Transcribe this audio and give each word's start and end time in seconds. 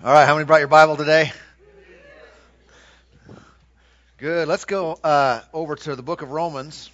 All 0.00 0.12
right, 0.12 0.26
how 0.26 0.34
many 0.34 0.44
brought 0.46 0.60
your 0.60 0.68
Bible 0.68 0.96
today? 0.96 1.32
Good. 4.18 4.46
Let's 4.46 4.64
go 4.64 4.92
uh, 4.92 5.40
over 5.52 5.74
to 5.74 5.96
the 5.96 6.04
book 6.04 6.22
of 6.22 6.30
Romans, 6.30 6.88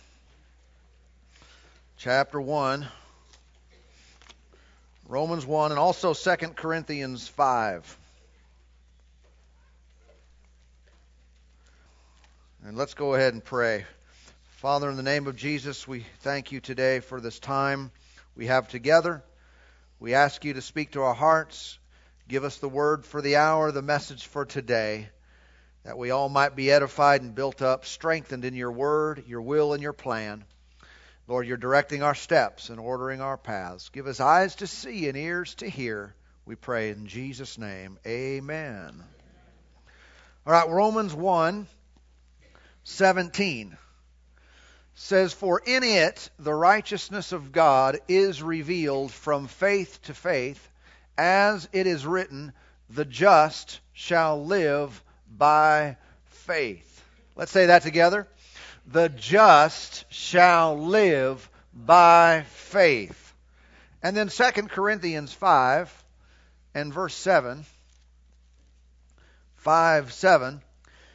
chapter 1.98 2.40
1. 2.40 2.88
Romans 5.06 5.45
1 5.45 5.72
and 5.72 5.79
also 5.79 6.14
2 6.14 6.35
Corinthians 6.56 7.28
5. 7.28 7.98
And 12.64 12.74
let's 12.74 12.94
go 12.94 13.12
ahead 13.12 13.34
and 13.34 13.44
pray. 13.44 13.84
Father, 14.56 14.88
in 14.88 14.96
the 14.96 15.02
name 15.02 15.26
of 15.26 15.36
Jesus, 15.36 15.86
we 15.86 16.06
thank 16.20 16.52
you 16.52 16.60
today 16.60 17.00
for 17.00 17.20
this 17.20 17.38
time 17.38 17.91
we 18.34 18.46
have 18.46 18.68
together. 18.68 19.23
We 20.00 20.14
ask 20.14 20.42
you 20.42 20.55
to 20.55 20.62
speak 20.62 20.92
to 20.92 21.02
our 21.02 21.14
hearts. 21.14 21.78
Give 22.27 22.45
us 22.45 22.56
the 22.59 22.69
word 22.69 23.05
for 23.05 23.20
the 23.20 23.37
hour, 23.37 23.70
the 23.70 23.83
message 23.83 24.27
for 24.27 24.45
today 24.45 25.09
that 25.84 25.98
we 25.98 26.10
all 26.10 26.30
might 26.30 26.56
be 26.56 26.70
edified 26.70 27.20
and 27.20 27.34
built 27.34 27.60
up, 27.60 27.84
strengthened 27.84 28.46
in 28.46 28.55
your 28.55 28.73
word, 28.73 29.24
your 29.27 29.42
will, 29.42 29.74
and 29.74 29.82
your 29.82 29.92
plan. 29.92 30.45
Lord, 31.27 31.46
you're 31.46 31.59
directing 31.59 32.02
our 32.02 32.15
steps 32.15 32.70
and 32.70 32.80
ordering 32.80 33.20
our 33.20 33.37
paths. 33.37 33.91
Give 33.91 34.06
us 34.06 34.20
eyes 34.20 34.55
to 34.56 34.66
see 34.66 35.09
and 35.09 35.16
ears 35.16 35.55
to 35.56 35.68
hear. 35.68 36.15
We 36.46 36.55
pray 36.55 36.91
in 36.91 37.06
Jesus' 37.06 37.59
name. 37.59 37.98
Amen. 38.06 39.02
All 40.46 40.52
right, 40.52 40.68
Romans 40.68 41.15
1 41.15 41.66
17 42.84 43.77
says, 44.95 45.32
For 45.32 45.60
in 45.65 45.82
it 45.82 46.30
the 46.38 46.52
righteousness 46.54 47.32
of 47.32 47.52
God 47.52 48.01
is 48.09 48.43
revealed 48.43 49.10
from 49.10 49.46
faith 49.46 50.01
to 50.02 50.15
faith, 50.15 50.68
as 51.16 51.68
it 51.73 51.86
is 51.86 52.06
written, 52.06 52.52
The 52.91 53.04
just 53.04 53.80
shall 53.92 54.45
live 54.45 55.02
by 55.37 55.96
faith. 56.26 57.04
Let's 57.37 57.52
say 57.52 57.66
that 57.66 57.82
together. 57.82 58.29
The 58.87 59.09
just 59.09 60.04
shall 60.12 60.79
live 60.79 61.48
by 61.73 62.45
faith. 62.48 63.35
And 64.03 64.17
then 64.17 64.29
2 64.29 64.45
Corinthians 64.69 65.33
5 65.33 66.05
and 66.75 66.92
verse 66.92 67.15
7, 67.15 67.65
5 69.57 70.12
7 70.12 70.62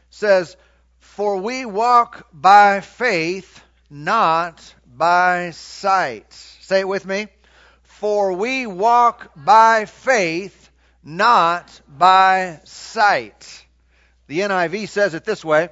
says, 0.09 0.57
For 0.99 1.37
we 1.37 1.65
walk 1.65 2.27
by 2.33 2.81
faith, 2.81 3.63
not 3.89 4.73
by 4.87 5.51
sight. 5.51 6.33
Say 6.33 6.79
it 6.79 6.87
with 6.87 7.05
me. 7.05 7.27
For 7.99 8.31
we 8.31 8.65
walk 8.65 9.29
by 9.35 9.83
faith, 9.83 10.69
not 11.03 11.81
by 11.85 12.61
sight. 12.63 13.65
The 14.27 14.39
NIV 14.39 14.87
says 14.87 15.15
it 15.15 15.25
this 15.25 15.43
way 15.43 15.67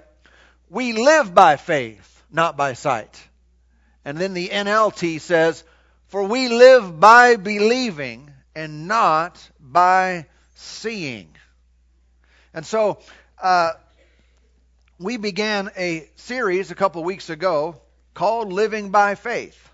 We 0.70 0.92
live 0.92 1.34
by 1.34 1.56
faith, 1.56 2.22
not 2.30 2.58
by 2.58 2.74
sight. 2.74 3.18
And 4.04 4.18
then 4.18 4.34
the 4.34 4.50
NLT 4.50 5.22
says, 5.22 5.64
For 6.08 6.22
we 6.22 6.50
live 6.50 7.00
by 7.00 7.38
believing 7.38 8.30
and 8.54 8.90
not 8.90 9.42
by 9.62 10.26
seeing. 10.56 11.30
And 12.54 12.66
so, 12.66 13.00
uh, 13.42 13.72
we 15.00 15.16
began 15.16 15.72
a 15.78 16.10
series 16.18 16.72
a 16.72 16.76
couple 16.76 17.00
of 17.00 17.06
weeks 17.06 17.30
ago 17.30 17.80
called 18.14 18.52
Living 18.52 18.90
by 18.90 19.16
Faith. 19.16 19.68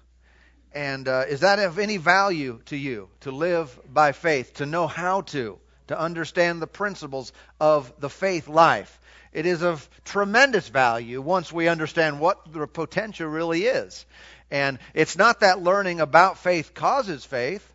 And 0.74 1.08
uh, 1.08 1.26
is 1.28 1.42
that 1.42 1.60
of 1.60 1.78
any 1.80 1.98
value 1.98 2.62
to 2.66 2.76
you 2.76 3.10
to 3.22 3.32
live 3.32 3.80
by 3.92 4.12
faith, 4.12 4.56
to 4.56 4.66
know 4.66 4.88
how 4.88 5.22
to? 5.22 5.60
to 5.88 6.00
understand 6.00 6.62
the 6.62 6.68
principles 6.68 7.32
of 7.60 7.92
the 8.00 8.10
faith 8.10 8.48
life. 8.48 9.00
It 9.32 9.46
is 9.46 9.64
of 9.64 9.88
tremendous 10.06 10.70
value 10.70 11.22
once 11.22 11.52
we 11.52 11.68
understand 11.68 12.20
what 12.20 12.52
the 12.52 12.68
potential 12.68 13.28
really 13.28 13.66
is. 13.66 14.06
And 14.52 14.80
it's 14.94 15.18
not 15.18 15.40
that 15.40 15.62
learning 15.62 16.00
about 16.00 16.38
faith 16.38 16.74
causes 16.74 17.26
faith, 17.26 17.68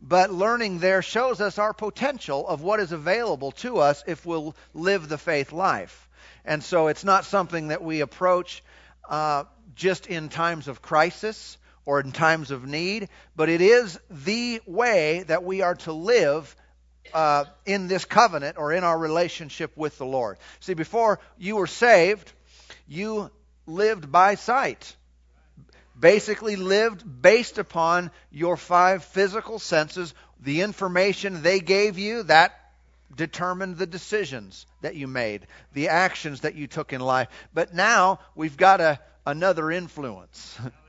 but 0.00 0.32
learning 0.32 0.78
there 0.78 1.02
shows 1.02 1.40
us 1.40 1.58
our 1.58 1.74
potential 1.74 2.46
of 2.48 2.62
what 2.62 2.80
is 2.80 2.92
available 2.92 3.52
to 3.52 3.78
us 3.78 4.02
if 4.06 4.24
we'll 4.24 4.56
live 4.74 5.08
the 5.08 5.18
faith 5.18 5.52
life. 5.52 6.08
And 6.44 6.64
so 6.64 6.88
it's 6.88 7.04
not 7.04 7.24
something 7.24 7.68
that 7.68 7.82
we 7.82 8.00
approach 8.00 8.64
uh, 9.08 9.44
just 9.76 10.06
in 10.06 10.28
times 10.28 10.66
of 10.66 10.82
crisis 10.82 11.58
or 11.84 12.00
in 12.00 12.12
times 12.12 12.50
of 12.50 12.66
need, 12.66 13.08
but 13.34 13.48
it 13.48 13.60
is 13.60 13.98
the 14.10 14.60
way 14.66 15.24
that 15.26 15.44
we 15.44 15.62
are 15.62 15.74
to 15.74 15.92
live 15.92 16.54
uh, 17.12 17.44
in 17.66 17.88
this 17.88 18.04
covenant 18.04 18.56
or 18.58 18.72
in 18.72 18.84
our 18.84 18.98
relationship 18.98 19.76
with 19.76 19.98
the 19.98 20.06
Lord. 20.06 20.38
See, 20.60 20.74
before 20.74 21.18
you 21.38 21.56
were 21.56 21.66
saved, 21.66 22.32
you 22.88 23.30
lived 23.66 24.10
by 24.10 24.36
sight. 24.36 24.96
Basically, 25.98 26.56
lived 26.56 27.04
based 27.22 27.58
upon 27.58 28.10
your 28.30 28.56
five 28.56 29.04
physical 29.04 29.58
senses. 29.58 30.14
The 30.40 30.62
information 30.62 31.42
they 31.42 31.60
gave 31.60 31.98
you, 31.98 32.24
that 32.24 32.58
determined 33.14 33.76
the 33.76 33.86
decisions 33.86 34.66
that 34.80 34.96
you 34.96 35.06
made, 35.06 35.46
the 35.74 35.88
actions 35.88 36.40
that 36.40 36.54
you 36.54 36.66
took 36.66 36.92
in 36.92 37.00
life. 37.00 37.28
But 37.52 37.74
now 37.74 38.20
we've 38.34 38.56
got 38.56 38.80
a, 38.80 38.98
another 39.26 39.70
influence. 39.70 40.58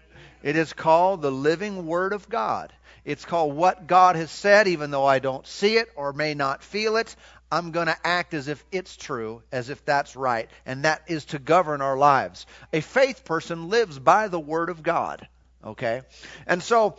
It 0.44 0.58
is 0.58 0.74
called 0.74 1.22
the 1.22 1.32
living 1.32 1.88
Word 1.88 2.14
of 2.14 2.30
God. 2.30 2.72
It's 3.06 3.26
called 3.26 3.56
what 3.56 3.88
God 3.88 4.16
has 4.16 4.30
said, 4.30 4.68
even 4.68 4.92
though 4.92 5.06
I 5.06 5.20
don't 5.20 5.48
see 5.48 5.78
it 5.78 5.90
or 5.96 6.14
may 6.14 6.34
not 6.34 6.64
feel 6.64 6.98
it. 6.98 7.16
I'm 7.52 7.72
going 7.72 7.88
to 7.88 7.98
act 8.04 8.34
as 8.34 8.48
if 8.48 8.64
it's 8.72 8.96
true, 8.98 9.42
as 9.52 9.70
if 9.70 9.86
that's 9.86 10.16
right. 10.16 10.50
And 10.66 10.86
that 10.86 11.04
is 11.08 11.26
to 11.26 11.40
govern 11.40 11.82
our 11.82 11.98
lives. 11.98 12.46
A 12.72 12.82
faith 12.82 13.26
person 13.26 13.70
lives 13.70 14.00
by 14.00 14.28
the 14.28 14.40
Word 14.40 14.70
of 14.70 14.84
God. 14.84 15.28
Okay? 15.64 16.02
And 16.46 16.62
so 16.62 16.98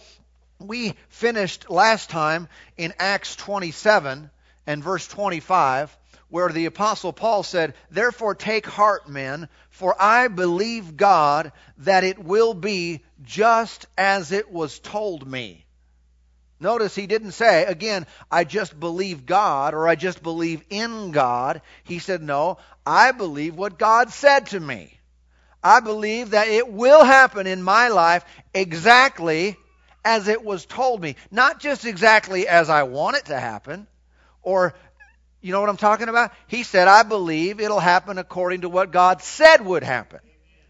we 0.58 0.94
finished 1.08 1.70
last 1.70 2.08
time 2.10 2.48
in 2.76 2.94
Acts 2.98 3.36
27 3.36 4.30
and 4.66 4.82
verse 4.82 5.06
25 5.08 5.94
where 6.34 6.48
the 6.48 6.66
apostle 6.66 7.12
Paul 7.12 7.44
said, 7.44 7.74
Therefore 7.92 8.34
take 8.34 8.66
heart, 8.66 9.08
men, 9.08 9.48
for 9.70 9.94
I 10.02 10.26
believe 10.26 10.96
God 10.96 11.52
that 11.78 12.02
it 12.02 12.18
will 12.18 12.54
be 12.54 13.04
just 13.22 13.86
as 13.96 14.32
it 14.32 14.50
was 14.50 14.80
told 14.80 15.30
me. 15.30 15.64
Notice 16.58 16.92
he 16.96 17.06
didn't 17.06 17.32
say, 17.32 17.66
again, 17.66 18.04
I 18.32 18.42
just 18.42 18.80
believe 18.80 19.26
God 19.26 19.74
or 19.74 19.86
I 19.86 19.94
just 19.94 20.24
believe 20.24 20.64
in 20.70 21.12
God. 21.12 21.62
He 21.84 22.00
said, 22.00 22.20
no, 22.20 22.58
I 22.84 23.12
believe 23.12 23.54
what 23.54 23.78
God 23.78 24.10
said 24.10 24.46
to 24.46 24.58
me. 24.58 24.98
I 25.62 25.78
believe 25.78 26.30
that 26.30 26.48
it 26.48 26.68
will 26.68 27.04
happen 27.04 27.46
in 27.46 27.62
my 27.62 27.90
life 27.90 28.24
exactly 28.52 29.56
as 30.04 30.26
it 30.26 30.42
was 30.42 30.66
told 30.66 31.00
me. 31.00 31.14
Not 31.30 31.60
just 31.60 31.84
exactly 31.84 32.48
as 32.48 32.70
I 32.70 32.82
want 32.82 33.18
it 33.18 33.26
to 33.26 33.38
happen 33.38 33.86
or 34.42 34.74
you 35.44 35.52
know 35.52 35.60
what 35.60 35.68
I'm 35.68 35.76
talking 35.76 36.08
about? 36.08 36.32
He 36.46 36.62
said, 36.62 36.88
I 36.88 37.02
believe 37.02 37.60
it'll 37.60 37.78
happen 37.78 38.16
according 38.16 38.62
to 38.62 38.70
what 38.70 38.92
God 38.92 39.20
said 39.20 39.60
would 39.60 39.82
happen. 39.82 40.20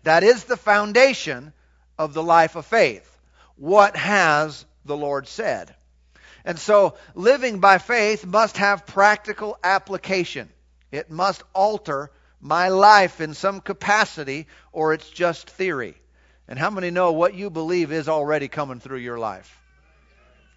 That 0.02 0.24
is 0.24 0.42
the 0.42 0.56
foundation 0.56 1.52
of 1.96 2.12
the 2.12 2.24
life 2.24 2.56
of 2.56 2.66
faith. 2.66 3.08
What 3.54 3.96
has 3.96 4.66
the 4.84 4.96
Lord 4.96 5.28
said? 5.28 5.72
And 6.44 6.58
so 6.58 6.96
living 7.14 7.60
by 7.60 7.78
faith 7.78 8.26
must 8.26 8.56
have 8.56 8.84
practical 8.84 9.56
application. 9.62 10.48
It 10.90 11.08
must 11.08 11.44
alter 11.54 12.10
my 12.40 12.70
life 12.70 13.20
in 13.20 13.34
some 13.34 13.60
capacity 13.60 14.48
or 14.72 14.92
it's 14.92 15.08
just 15.08 15.50
theory. 15.50 15.94
And 16.48 16.58
how 16.58 16.70
many 16.70 16.90
know 16.90 17.12
what 17.12 17.34
you 17.34 17.48
believe 17.48 17.92
is 17.92 18.08
already 18.08 18.48
coming 18.48 18.80
through 18.80 18.98
your 18.98 19.20
life? 19.20 19.56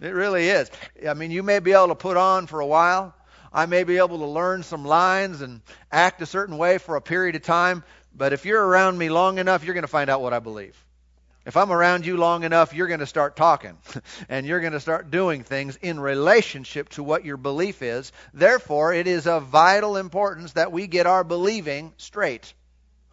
It 0.01 0.16
really 0.16 0.49
is. 0.49 0.72
I 1.07 1.13
mean, 1.13 1.29
you 1.29 1.44
may 1.44 1.59
be 1.59 1.73
able 1.73 1.89
to 1.89 1.95
put 1.95 2.17
on 2.17 2.47
for 2.47 2.61
a 2.61 2.66
while. 2.66 3.14
I 3.52 3.66
may 3.66 3.84
be 3.84 3.97
able 3.97 4.20
to 4.20 4.26
learn 4.26 4.64
some 4.64 4.85
lines 4.85 5.41
and 5.41 5.61
act 5.91 6.22
a 6.22 6.26
certain 6.26 6.58
way 6.58 6.78
for 6.78 6.96
a 6.96 7.02
period 7.02 7.35
of 7.35 7.44
time. 7.44 7.84
But 8.16 8.34
if 8.34 8.46
you're 8.46 8.66
around 8.66 8.97
me 8.97 9.09
long 9.09 9.38
enough, 9.38 9.64
you're 9.64 9.73
going 9.73 9.84
to 9.84 9.88
find 9.88 10.09
out 10.09 10.22
what 10.22 10.34
I 10.34 10.40
believe. 10.40 10.76
If 11.47 11.55
I'm 11.55 11.72
around 11.72 12.05
you 12.05 12.17
long 12.17 12.44
enough, 12.44 12.73
you're 12.73 12.90
going 12.90 12.99
to 12.99 13.05
start 13.05 13.38
talking 13.38 13.78
and 14.29 14.46
you're 14.46 14.59
going 14.59 14.73
to 14.73 14.82
start 14.82 15.11
doing 15.11 15.44
things 15.44 15.78
in 15.78 15.97
relationship 15.97 16.90
to 16.90 17.03
what 17.03 17.23
your 17.23 17.38
belief 17.38 17.82
is. 17.82 18.11
Therefore, 18.34 18.94
it 18.94 19.08
is 19.08 19.28
of 19.28 19.46
vital 19.46 19.96
importance 19.96 20.52
that 20.53 20.73
we 20.73 20.88
get 20.88 21.08
our 21.08 21.23
believing 21.23 21.93
straight. 21.96 22.53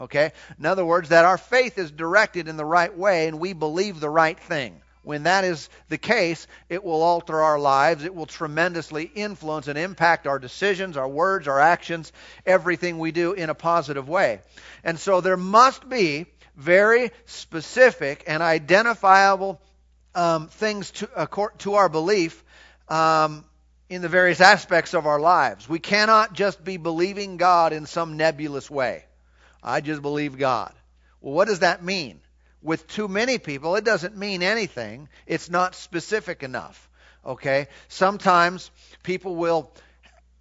Okay? 0.01 0.33
In 0.59 0.67
other 0.67 0.85
words, 0.85 1.11
that 1.11 1.25
our 1.25 1.39
faith 1.39 1.79
is 1.79 1.93
directed 1.93 2.49
in 2.49 2.57
the 2.57 2.65
right 2.65 2.97
way 2.97 3.29
and 3.29 3.39
we 3.39 3.53
believe 3.53 4.01
the 4.01 4.11
right 4.11 4.39
thing. 4.39 4.83
When 5.05 5.25
that 5.25 5.45
is 5.45 5.69
the 5.89 5.99
case, 5.99 6.47
it 6.69 6.83
will 6.83 7.03
alter 7.03 7.41
our 7.43 7.59
lives. 7.59 8.05
It 8.05 8.15
will 8.15 8.27
tremendously 8.27 9.05
influence 9.15 9.69
and 9.69 9.79
impact 9.79 10.27
our 10.27 10.39
decisions, 10.39 10.97
our 10.97 11.09
words, 11.09 11.47
our 11.47 11.61
actions, 11.61 12.13
everything 12.47 12.99
we 12.99 13.13
do 13.13 13.33
in 13.33 13.51
a 13.51 13.55
positive 13.55 14.09
way. 14.09 14.41
And 14.83 14.99
so 14.99 15.21
there 15.21 15.37
must 15.37 15.89
be 15.89 16.27
very 16.57 17.11
specific 17.27 18.25
and 18.27 18.43
identifiable 18.43 19.61
um, 20.15 20.49
things 20.49 20.91
to, 20.93 21.11
uh, 21.15 21.49
to 21.59 21.75
our 21.75 21.89
belief 21.89 22.43
um, 22.89 23.45
in 23.89 24.03
the 24.03 24.09
various 24.09 24.41
aspects 24.41 24.95
of 24.95 25.07
our 25.07 25.21
lives. 25.21 25.69
We 25.69 25.79
cannot 25.79 26.33
just 26.33 26.65
be 26.65 26.77
believing 26.77 27.37
God 27.37 27.73
in 27.73 27.87
some 27.87 28.17
nebulous 28.17 28.71
way. 28.71 29.05
I 29.63 29.81
just 29.81 30.03
believe 30.03 30.39
God. 30.39 30.73
Well, 31.21 31.35
what 31.35 31.49
does 31.49 31.61
that 31.61 31.83
mean? 31.83 32.21
With 32.65 32.89
too 32.89 33.09
many 33.09 33.39
people, 33.39 33.77
it 33.77 33.85
doesn't 33.85 34.17
mean 34.17 34.43
anything. 34.43 35.11
It's 35.27 35.51
not 35.51 35.75
specific 35.75 36.43
enough. 36.43 36.89
Okay? 37.25 37.69
Sometimes 37.89 38.71
people 39.03 39.37
will 39.37 39.71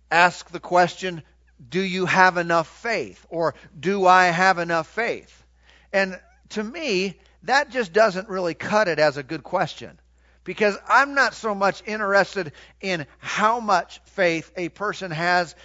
ask 0.10 0.50
the 0.50 0.62
question, 0.62 1.22
Do 1.70 1.82
you 1.82 2.06
have 2.06 2.38
enough 2.38 2.70
faith? 2.82 3.26
Or 3.30 3.56
Do 3.78 4.08
I 4.08 4.28
have 4.28 4.58
enough 4.58 4.88
faith? 4.88 5.44
And 5.92 6.18
to 6.50 6.64
me, 6.64 7.20
that 7.44 7.70
just 7.72 7.92
doesn't 7.92 8.30
really 8.30 8.54
cut 8.54 8.88
it 8.88 9.00
as 9.00 9.18
a 9.18 9.24
good 9.24 9.44
question 9.44 10.00
because 10.46 10.78
I'm 10.88 11.16
not 11.16 11.34
so 11.34 11.54
much 11.54 11.84
interested 11.86 12.54
in 12.80 13.06
how 13.18 13.60
much 13.60 14.00
faith 14.06 14.50
a 14.56 14.70
person 14.70 15.12
has 15.12 15.56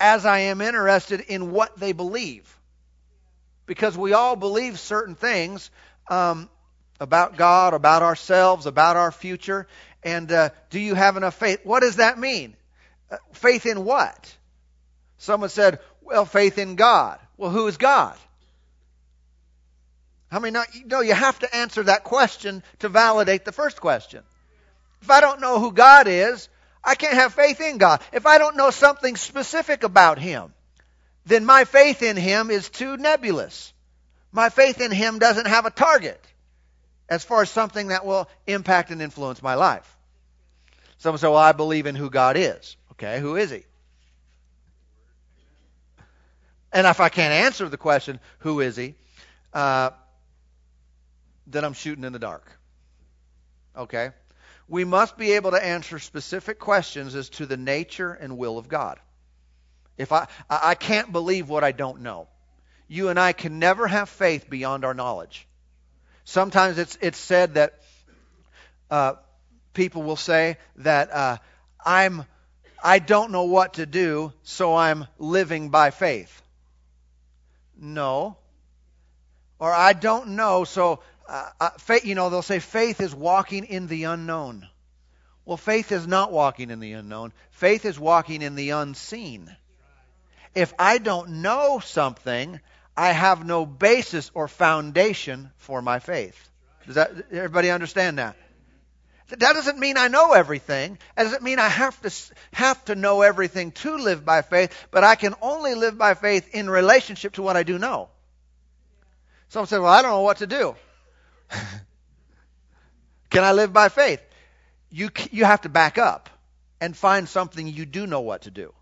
as 0.00 0.26
I 0.26 0.40
am 0.40 0.60
interested 0.60 1.20
in 1.20 1.52
what 1.52 1.78
they 1.78 1.92
believe. 1.92 2.56
Because 3.66 3.96
we 3.96 4.12
all 4.12 4.34
believe 4.34 4.80
certain 4.80 5.14
things 5.14 5.70
um, 6.10 6.50
about 6.98 7.36
God, 7.36 7.72
about 7.72 8.02
ourselves, 8.02 8.66
about 8.66 8.96
our 8.96 9.12
future. 9.12 9.66
And 10.02 10.30
uh, 10.30 10.50
do 10.68 10.78
you 10.78 10.94
have 10.94 11.16
enough 11.16 11.36
faith? 11.36 11.60
What 11.64 11.80
does 11.80 11.96
that 11.96 12.18
mean? 12.18 12.56
Uh, 13.10 13.16
faith 13.32 13.64
in 13.64 13.84
what? 13.84 14.36
Someone 15.18 15.50
said, 15.50 15.78
well, 16.02 16.24
faith 16.24 16.58
in 16.58 16.74
God. 16.74 17.18
Well, 17.36 17.50
who 17.50 17.66
is 17.66 17.76
God? 17.76 18.16
How 20.30 20.38
many 20.38 20.52
know? 20.52 20.64
No, 20.86 21.00
you 21.00 21.14
have 21.14 21.38
to 21.40 21.56
answer 21.56 21.82
that 21.84 22.04
question 22.04 22.62
to 22.80 22.88
validate 22.88 23.44
the 23.44 23.52
first 23.52 23.80
question. 23.80 24.22
If 25.02 25.10
I 25.10 25.20
don't 25.20 25.40
know 25.40 25.58
who 25.58 25.72
God 25.72 26.06
is, 26.06 26.48
I 26.84 26.94
can't 26.94 27.14
have 27.14 27.34
faith 27.34 27.60
in 27.60 27.78
God. 27.78 28.00
If 28.12 28.26
I 28.26 28.38
don't 28.38 28.56
know 28.56 28.70
something 28.70 29.16
specific 29.16 29.82
about 29.82 30.18
Him, 30.18 30.52
then 31.26 31.44
my 31.44 31.64
faith 31.64 32.02
in 32.02 32.16
Him 32.16 32.50
is 32.50 32.68
too 32.68 32.96
nebulous. 32.96 33.72
My 34.32 34.48
faith 34.48 34.80
in 34.80 34.92
Him 34.92 35.18
doesn't 35.18 35.46
have 35.46 35.66
a 35.66 35.70
target 35.70 36.24
as 37.08 37.24
far 37.24 37.42
as 37.42 37.50
something 37.50 37.88
that 37.88 38.06
will 38.06 38.28
impact 38.46 38.90
and 38.90 39.02
influence 39.02 39.42
my 39.42 39.54
life. 39.54 39.96
Someone 40.98 41.18
say, 41.18 41.28
well, 41.28 41.36
I 41.36 41.52
believe 41.52 41.86
in 41.86 41.96
who 41.96 42.10
God 42.10 42.36
is. 42.36 42.76
Okay, 42.92 43.20
who 43.20 43.36
is 43.36 43.50
He? 43.50 43.64
And 46.72 46.86
if 46.86 47.00
I 47.00 47.08
can't 47.08 47.32
answer 47.32 47.68
the 47.68 47.76
question, 47.76 48.20
who 48.38 48.60
is 48.60 48.76
He? 48.76 48.94
Uh, 49.52 49.90
then 51.46 51.64
I'm 51.64 51.72
shooting 51.72 52.04
in 52.04 52.12
the 52.12 52.18
dark. 52.18 52.46
Okay? 53.76 54.10
We 54.68 54.84
must 54.84 55.16
be 55.18 55.32
able 55.32 55.50
to 55.50 55.64
answer 55.64 55.98
specific 55.98 56.60
questions 56.60 57.16
as 57.16 57.28
to 57.30 57.46
the 57.46 57.56
nature 57.56 58.12
and 58.12 58.38
will 58.38 58.56
of 58.56 58.68
God. 58.68 59.00
If 59.98 60.12
I, 60.12 60.28
I 60.48 60.76
can't 60.76 61.10
believe 61.10 61.48
what 61.48 61.64
I 61.64 61.72
don't 61.72 62.02
know. 62.02 62.28
You 62.92 63.08
and 63.08 63.20
I 63.20 63.32
can 63.32 63.60
never 63.60 63.86
have 63.86 64.08
faith 64.08 64.50
beyond 64.50 64.84
our 64.84 64.94
knowledge. 64.94 65.46
Sometimes 66.24 66.76
it's, 66.76 66.98
it's 67.00 67.18
said 67.18 67.54
that 67.54 67.78
uh, 68.90 69.12
people 69.74 70.02
will 70.02 70.16
say 70.16 70.58
that 70.78 71.14
uh, 71.14 71.36
I'm, 71.86 72.24
I 72.82 72.98
don't 72.98 73.30
know 73.30 73.44
what 73.44 73.74
to 73.74 73.86
do, 73.86 74.32
so 74.42 74.74
I'm 74.74 75.06
living 75.20 75.68
by 75.68 75.92
faith. 75.92 76.42
No. 77.80 78.36
Or 79.60 79.72
I 79.72 79.92
don't 79.92 80.30
know, 80.30 80.64
so 80.64 80.98
uh, 81.28 81.48
uh, 81.60 81.70
faith, 81.78 82.04
you 82.04 82.16
know, 82.16 82.28
they'll 82.28 82.42
say 82.42 82.58
faith 82.58 83.00
is 83.00 83.14
walking 83.14 83.66
in 83.66 83.86
the 83.86 84.04
unknown. 84.04 84.66
Well, 85.44 85.56
faith 85.56 85.92
is 85.92 86.08
not 86.08 86.32
walking 86.32 86.70
in 86.70 86.80
the 86.80 86.94
unknown. 86.94 87.34
Faith 87.50 87.84
is 87.84 88.00
walking 88.00 88.42
in 88.42 88.56
the 88.56 88.70
unseen. 88.70 89.48
If 90.56 90.74
I 90.76 90.98
don't 90.98 91.42
know 91.42 91.78
something, 91.78 92.58
I 93.00 93.12
have 93.12 93.46
no 93.46 93.64
basis 93.64 94.30
or 94.34 94.46
foundation 94.46 95.50
for 95.56 95.80
my 95.80 96.00
faith. 96.00 96.50
Does 96.84 96.96
that 96.96 97.10
everybody 97.32 97.70
understand 97.70 98.18
that? 98.18 98.36
That 99.28 99.54
doesn't 99.54 99.78
mean 99.78 99.96
I 99.96 100.08
know 100.08 100.34
everything. 100.34 100.98
It 101.16 101.22
doesn't 101.22 101.42
mean 101.42 101.58
I 101.58 101.68
have 101.68 101.98
to 102.02 102.12
have 102.52 102.84
to 102.84 102.94
know 102.94 103.22
everything 103.22 103.72
to 103.72 103.96
live 103.96 104.26
by 104.26 104.42
faith, 104.42 104.76
but 104.90 105.02
I 105.02 105.14
can 105.14 105.34
only 105.40 105.74
live 105.74 105.96
by 105.96 106.12
faith 106.12 106.54
in 106.54 106.68
relationship 106.68 107.32
to 107.34 107.42
what 107.42 107.56
I 107.56 107.62
do 107.62 107.78
know. 107.78 108.10
Someone 109.48 109.66
said, 109.68 109.78
"Well, 109.80 109.90
I 109.90 110.02
don't 110.02 110.10
know 110.10 110.20
what 110.20 110.36
to 110.38 110.46
do." 110.46 110.76
Can 113.30 113.44
I 113.44 113.52
live 113.52 113.72
by 113.72 113.88
faith? 113.88 114.20
You, 114.90 115.08
you 115.30 115.46
have 115.46 115.62
to 115.62 115.70
back 115.70 115.96
up 115.96 116.28
and 116.82 116.94
find 116.94 117.26
something 117.26 117.66
you 117.66 117.86
do 117.86 118.06
know 118.06 118.20
what 118.20 118.42
to 118.42 118.50
do. 118.50 118.74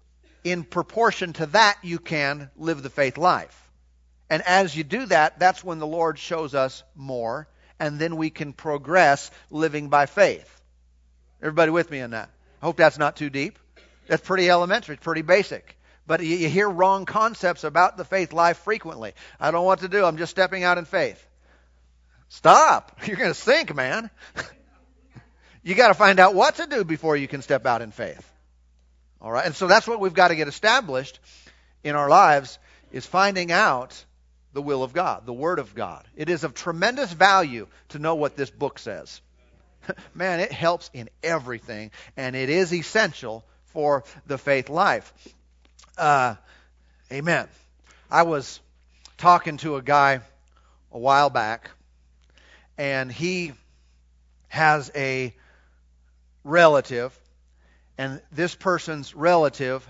In 0.43 0.65
proportion 0.65 1.35
to 1.35 1.47
that, 1.47 1.79
you 1.83 2.01
can 2.01 2.51
live 2.57 2.83
the 2.83 2.91
faith 2.91 3.17
life. 3.17 3.68
And 4.31 4.43
as 4.43 4.77
you 4.77 4.85
do 4.85 5.07
that, 5.07 5.39
that's 5.39 5.65
when 5.65 5.79
the 5.79 5.87
Lord 5.87 6.19
shows 6.19 6.55
us 6.55 6.83
more, 6.95 7.49
and 7.81 7.99
then 7.99 8.17
we 8.17 8.31
can 8.31 8.53
progress 8.53 9.31
living 9.51 9.89
by 9.89 10.07
faith. 10.07 10.55
Everybody 11.41 11.71
with 11.71 11.91
me 11.91 12.01
on 12.01 12.11
that? 12.11 12.29
I 12.61 12.67
hope 12.67 12.77
that's 12.77 12.99
not 12.99 13.17
too 13.17 13.31
deep. 13.31 13.59
That's 14.07 14.27
pretty 14.27 14.51
elementary, 14.51 14.95
it's 14.95 15.05
pretty 15.05 15.23
basic. 15.23 15.77
But 16.07 16.23
you, 16.25 16.49
hear 16.49 16.69
wrong 16.69 17.05
concepts 17.05 17.65
about 17.65 17.99
the 17.99 18.05
faith 18.05 18.33
life 18.33 18.59
frequently. 18.59 19.13
I 19.39 19.47
don't 19.47 19.61
know 19.61 19.63
what 19.63 19.81
to 19.81 19.89
do, 19.89 20.05
I'm 20.05 20.17
just 20.17 20.31
stepping 20.31 20.65
out 20.65 20.79
in 20.79 20.85
faith. 20.85 21.25
Stop. 22.29 22.99
You're 23.07 23.17
going 23.17 23.31
to 23.31 23.39
sink, 23.39 23.75
man. 23.75 24.11
you 25.63 25.75
got 25.75 25.89
to 25.89 25.95
find 25.95 26.19
out 26.19 26.35
what 26.35 26.57
to 26.57 26.67
do 26.67 26.85
before 26.85 27.17
you 27.17 27.29
can 27.29 27.43
step 27.43 27.67
out 27.67 27.83
in 27.83 27.91
faith. 27.91 28.31
All 29.21 29.31
right? 29.31 29.45
And 29.45 29.55
so 29.55 29.67
that's 29.67 29.87
what 29.87 30.01
we've 30.01 30.15
got 30.15 30.29
to 30.29 30.37
get 30.37 30.49
established 30.49 31.19
in 31.85 31.95
our 31.95 32.09
lives 32.09 32.59
is 32.91 33.05
finding 33.05 33.53
out 33.53 34.05
the 34.53 34.63
will 34.63 34.83
of 34.83 34.93
God, 34.93 35.27
the 35.27 35.33
word 35.33 35.59
of 35.59 35.75
God. 35.75 36.07
It 36.17 36.29
is 36.29 36.45
of 36.45 36.55
tremendous 36.55 37.13
value 37.13 37.67
to 37.91 37.99
know 37.99 38.15
what 38.15 38.37
this 38.37 38.51
book 38.51 38.79
says. 38.79 39.21
Man, 40.15 40.41
it 40.41 40.53
helps 40.53 40.91
in 40.93 41.09
everything, 41.23 41.91
and 42.17 42.35
it 42.35 42.49
is 42.51 42.73
essential 42.73 43.45
for 43.67 44.05
the 44.27 44.39
faith 44.39 44.69
life. 44.69 45.13
Uh, 45.97 46.37
amen. 47.13 47.49
I 48.11 48.23
was 48.23 48.61
talking 49.19 49.57
to 49.59 49.77
a 49.77 49.83
guy 49.83 50.21
a 50.93 50.99
while 50.99 51.29
back 51.29 51.71
and 52.79 53.11
he 53.11 53.53
has 54.47 54.91
a 54.95 55.35
relative, 56.45 57.19
and 57.99 58.23
this 58.31 58.55
person's 58.55 59.15
relative, 59.15 59.87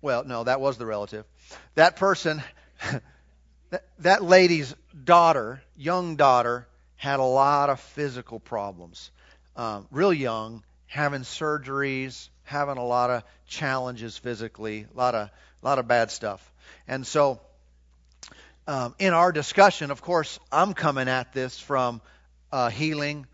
well, 0.00 0.24
no, 0.24 0.42
that 0.44 0.60
was 0.60 0.78
the 0.78 0.86
relative. 0.86 1.24
That 1.74 1.96
person, 1.96 2.42
that, 3.70 3.84
that 3.98 4.22
lady's 4.22 4.74
daughter, 5.04 5.62
young 5.76 6.16
daughter, 6.16 6.66
had 6.96 7.20
a 7.20 7.24
lot 7.24 7.70
of 7.70 7.80
physical 7.80 8.38
problems. 8.38 9.10
Um, 9.56 9.86
real 9.90 10.12
young, 10.12 10.62
having 10.86 11.22
surgeries, 11.22 12.28
having 12.44 12.78
a 12.78 12.84
lot 12.84 13.10
of 13.10 13.24
challenges 13.46 14.16
physically, 14.16 14.86
a 14.94 14.96
lot 14.96 15.14
of, 15.14 15.28
a 15.28 15.66
lot 15.66 15.78
of 15.78 15.88
bad 15.88 16.10
stuff. 16.10 16.52
And 16.86 17.06
so, 17.06 17.40
um, 18.66 18.94
in 18.98 19.12
our 19.12 19.32
discussion, 19.32 19.90
of 19.90 20.02
course, 20.02 20.38
I'm 20.52 20.74
coming 20.74 21.08
at 21.08 21.32
this 21.32 21.58
from 21.58 22.00
uh, 22.52 22.70
healing, 22.70 23.26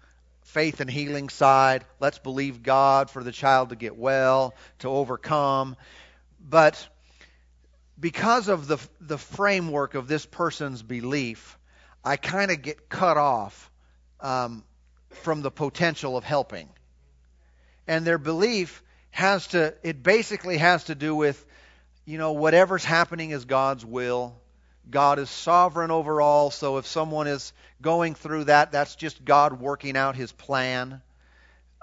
faith 0.43 0.81
and 0.81 0.91
healing 0.91 1.29
side. 1.29 1.85
Let's 2.01 2.19
believe 2.19 2.63
God 2.63 3.11
for 3.11 3.23
the 3.23 3.33
child 3.33 3.69
to 3.69 3.77
get 3.77 3.97
well, 3.97 4.55
to 4.79 4.89
overcome. 4.89 5.77
But 6.41 6.89
because 7.99 8.49
of 8.49 8.67
the 8.67 8.79
the 9.01 9.19
framework 9.19 9.95
of 9.95 10.09
this 10.09 10.25
person's 10.27 10.83
belief, 10.83 11.59
I 12.05 12.17
kind 12.17 12.51
of 12.51 12.63
get 12.63 12.89
cut 12.89 13.17
off 13.17 13.71
um, 14.21 14.65
from 15.11 15.43
the 15.43 15.51
potential 15.51 16.17
of 16.17 16.25
helping. 16.25 16.69
And 17.87 18.07
their 18.07 18.19
belief 18.19 18.83
has 19.11 19.47
to 19.49 19.75
it 19.83 20.03
basically 20.03 20.59
has 20.59 20.85
to 20.85 20.95
do 20.95 21.15
with 21.15 21.45
you 22.05 22.19
know 22.19 22.33
whatever's 22.33 22.85
happening 22.85 23.31
is 23.31 23.45
God's 23.45 23.85
will 23.85 24.37
God 24.91 25.19
is 25.19 25.29
sovereign 25.29 25.91
over 25.91 26.21
all, 26.21 26.51
so 26.51 26.79
if 26.79 26.87
someone 26.87 27.27
is 27.27 27.53
going 27.83 28.15
through 28.15 28.45
that, 28.45 28.73
that's 28.73 28.97
just 28.97 29.25
God 29.25 29.61
working 29.61 29.97
out 29.97 30.17
his 30.17 30.33
plan. 30.33 31.03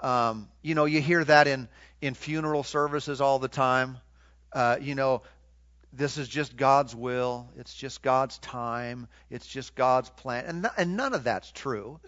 Um, 0.00 0.48
you 0.62 0.74
know, 0.74 0.86
you 0.86 1.00
hear 1.00 1.24
that 1.24 1.46
in, 1.46 1.68
in 2.00 2.14
funeral 2.14 2.64
services 2.64 3.20
all 3.20 3.38
the 3.38 3.48
time. 3.48 3.98
Uh, 4.52 4.78
you 4.80 4.94
know, 4.94 5.22
this 5.96 6.18
is 6.18 6.28
just 6.28 6.56
God's 6.56 6.94
will. 6.94 7.48
It's 7.56 7.74
just 7.74 8.02
God's 8.02 8.38
time. 8.38 9.08
It's 9.30 9.46
just 9.46 9.74
God's 9.74 10.10
plan. 10.10 10.44
And, 10.46 10.66
and 10.76 10.96
none 10.96 11.14
of 11.14 11.24
that's 11.24 11.50
true. 11.52 12.00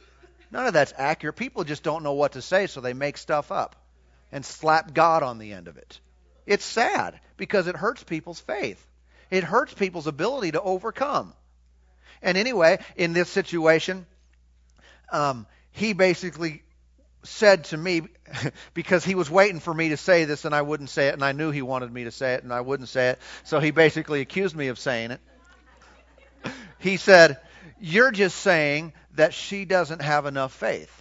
None 0.51 0.67
of 0.67 0.73
that's 0.73 0.95
accurate. 0.97 1.37
People 1.37 1.65
just 1.65 1.83
don't 1.83 2.03
know 2.03 2.13
what 2.13 2.33
to 2.33 2.43
say, 2.43 2.67
so 2.67 2.81
they 2.81 2.95
make 2.95 3.19
stuff 3.19 3.53
up 3.53 3.77
and 4.33 4.45
slap 4.45 4.95
God 4.95 5.23
on 5.23 5.39
the 5.39 5.53
end 5.53 5.69
of 5.69 5.77
it. 5.77 6.01
It's 6.47 6.65
sad 6.65 7.21
because 7.37 7.67
it 7.67 7.77
hurts 7.77 8.03
people's 8.03 8.41
faith. 8.41 8.85
It 9.31 9.45
hurts 9.45 9.75
people's 9.75 10.07
ability 10.07 10.53
to 10.53 10.63
overcome. 10.63 11.35
And 12.23 12.39
anyway, 12.39 12.79
in 12.97 13.13
this 13.13 13.29
situation, 13.29 14.07
um, 15.13 15.47
he 15.71 15.93
basically 15.93 16.63
said 17.29 17.65
to 17.65 17.77
me, 17.77 18.03
because 18.75 19.05
he 19.05 19.15
was 19.15 19.31
waiting 19.31 19.61
for 19.61 19.73
me 19.73 19.91
to 19.91 19.97
say 19.97 20.25
this 20.25 20.45
and 20.45 20.55
I 20.55 20.63
wouldn't 20.63 20.91
say 20.91 21.09
it, 21.09 21.15
and 21.15 21.25
I 21.25 21.33
knew 21.33 21.51
he 21.51 21.63
wanted 21.63 21.93
me 21.93 22.05
to 22.05 22.11
say 22.11 22.35
it 22.35 22.43
and 22.43 22.53
I 22.53 22.61
wouldn't 22.61 22.89
say 22.89 23.11
it, 23.11 23.19
so 23.45 23.61
he 23.61 23.71
basically 23.71 24.21
accused 24.21 24.57
me 24.57 24.69
of 24.69 24.79
saying 24.79 25.13
it. 25.13 25.21
He 26.81 26.97
said, 26.97 27.39
You're 27.81 28.13
just 28.13 28.37
saying 28.39 28.93
that 29.17 29.35
she 29.35 29.65
doesn't 29.65 30.01
have 30.01 30.27
enough 30.27 30.53
faith. 30.53 30.95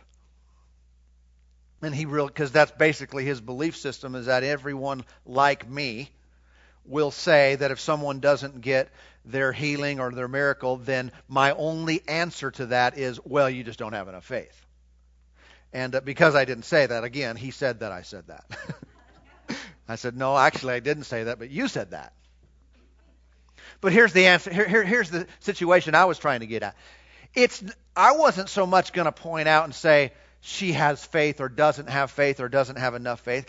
And 1.83 1.93
he 1.93 2.05
really, 2.05 2.29
because 2.29 2.51
that's 2.51 2.71
basically 2.71 3.25
his 3.25 3.39
belief 3.39 3.77
system, 3.77 4.15
is 4.15 4.25
that 4.25 4.43
everyone 4.43 5.05
like 5.25 5.69
me 5.69 6.09
will 6.83 7.11
say 7.11 7.55
that 7.55 7.69
if 7.69 7.79
someone 7.79 8.19
doesn't 8.19 8.61
get 8.61 8.89
their 9.23 9.51
healing 9.51 9.99
or 9.99 10.11
their 10.11 10.27
miracle, 10.27 10.77
then 10.77 11.11
my 11.27 11.51
only 11.51 12.01
answer 12.07 12.49
to 12.49 12.67
that 12.67 12.97
is, 12.97 13.19
well, 13.23 13.49
you 13.49 13.63
just 13.63 13.77
don't 13.77 13.93
have 13.93 14.07
enough 14.07 14.25
faith. 14.25 14.66
And 15.77 15.93
uh, 15.93 16.01
because 16.01 16.33
I 16.33 16.45
didn't 16.45 16.65
say 16.65 16.87
that, 16.87 17.03
again, 17.03 17.35
he 17.35 17.51
said 17.51 17.81
that 17.81 17.91
I 17.91 18.01
said 18.01 18.25
that. 18.29 18.45
I 19.87 19.95
said, 19.95 20.17
no, 20.17 20.35
actually, 20.35 20.73
I 20.73 20.79
didn't 20.79 21.03
say 21.03 21.25
that, 21.25 21.37
but 21.37 21.51
you 21.51 21.67
said 21.67 21.91
that. 21.91 22.13
But 23.79 23.93
here's 23.93 24.11
the 24.11 24.25
answer. 24.25 24.51
Here, 24.51 24.67
here, 24.67 24.83
here's 24.83 25.11
the 25.11 25.27
situation 25.39 25.93
I 25.93 26.05
was 26.05 26.17
trying 26.17 26.39
to 26.39 26.47
get 26.47 26.63
at. 26.63 26.75
It's 27.35 27.63
I 27.95 28.13
wasn't 28.13 28.49
so 28.49 28.65
much 28.65 28.91
going 28.91 29.05
to 29.05 29.11
point 29.11 29.47
out 29.47 29.65
and 29.65 29.75
say 29.75 30.13
she 30.41 30.73
has 30.73 31.05
faith 31.05 31.41
or 31.41 31.47
doesn't 31.47 31.89
have 31.89 32.09
faith 32.09 32.39
or 32.39 32.49
doesn't 32.49 32.77
have 32.77 32.95
enough 32.95 33.19
faith. 33.19 33.45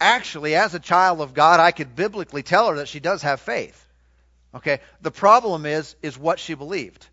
Actually, 0.00 0.54
as 0.54 0.76
a 0.76 0.78
child 0.80 1.20
of 1.20 1.34
God, 1.34 1.58
I 1.58 1.72
could 1.72 1.96
biblically 1.96 2.44
tell 2.44 2.68
her 2.68 2.76
that 2.76 2.86
she 2.86 3.00
does 3.00 3.22
have 3.22 3.40
faith. 3.40 3.84
Okay? 4.54 4.78
The 5.00 5.10
problem 5.10 5.66
is 5.66 5.96
is 6.02 6.16
what 6.16 6.38
she 6.38 6.54
believed. 6.54 7.04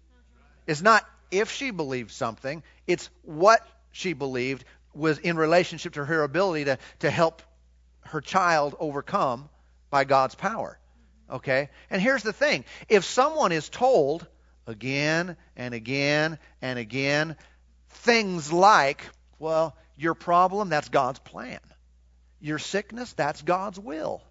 It's 0.68 0.84
not 0.84 1.04
if 1.32 1.52
she 1.52 1.72
believed 1.72 2.12
something, 2.12 2.62
it's 2.86 3.10
what 3.24 3.66
she 4.00 4.14
believed 4.14 4.66
was 4.94 5.20
in 5.20 5.38
relationship 5.38 5.94
to 5.94 6.06
her 6.06 6.24
ability 6.24 6.66
to, 6.66 6.78
to 7.00 7.10
help 7.10 7.42
her 8.02 8.22
child 8.22 8.76
overcome 8.80 9.50
by 9.90 10.04
God's 10.04 10.36
power. 10.36 10.80
Okay? 11.30 11.70
And 11.90 12.02
here's 12.02 12.24
the 12.24 12.34
thing 12.34 12.66
if 12.88 13.06
someone 13.06 13.52
is 13.52 13.70
told 13.70 14.26
again 14.66 15.38
and 15.56 15.74
again 15.74 16.40
and 16.62 16.80
again 16.80 17.36
things 17.90 18.52
like, 18.52 19.04
well, 19.38 19.76
your 19.98 20.14
problem, 20.14 20.70
that's 20.70 20.90
God's 20.90 21.20
plan. 21.20 21.60
Your 22.40 22.60
sickness, 22.60 23.12
that's 23.14 23.42
God's 23.42 23.80
will. 23.80 24.24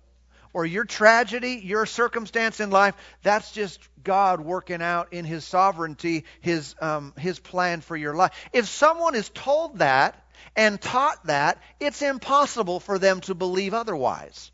Or 0.53 0.65
your 0.65 0.85
tragedy, 0.85 1.61
your 1.63 1.87
circumstance 1.87 2.61
in 2.61 2.71
life, 2.71 2.95
that's 3.23 3.53
just 3.53 3.81
God 4.03 4.41
working 4.41 4.83
out 4.83 5.13
in 5.13 5.25
His 5.25 5.45
sovereignty, 5.45 6.25
His, 6.41 6.75
um, 6.81 7.13
His 7.19 7.39
plan 7.39 7.81
for 7.81 7.97
your 7.97 8.15
life. 8.15 8.33
If 8.53 8.67
someone 8.67 9.15
is 9.15 9.29
told 9.29 9.79
that 9.79 10.23
and 10.57 10.81
taught 10.81 11.27
that, 11.27 11.59
it's 11.81 12.03
impossible 12.03 12.81
for 12.81 12.99
them 12.99 13.21
to 13.23 13.35
believe 13.35 13.75
otherwise. 13.75 14.51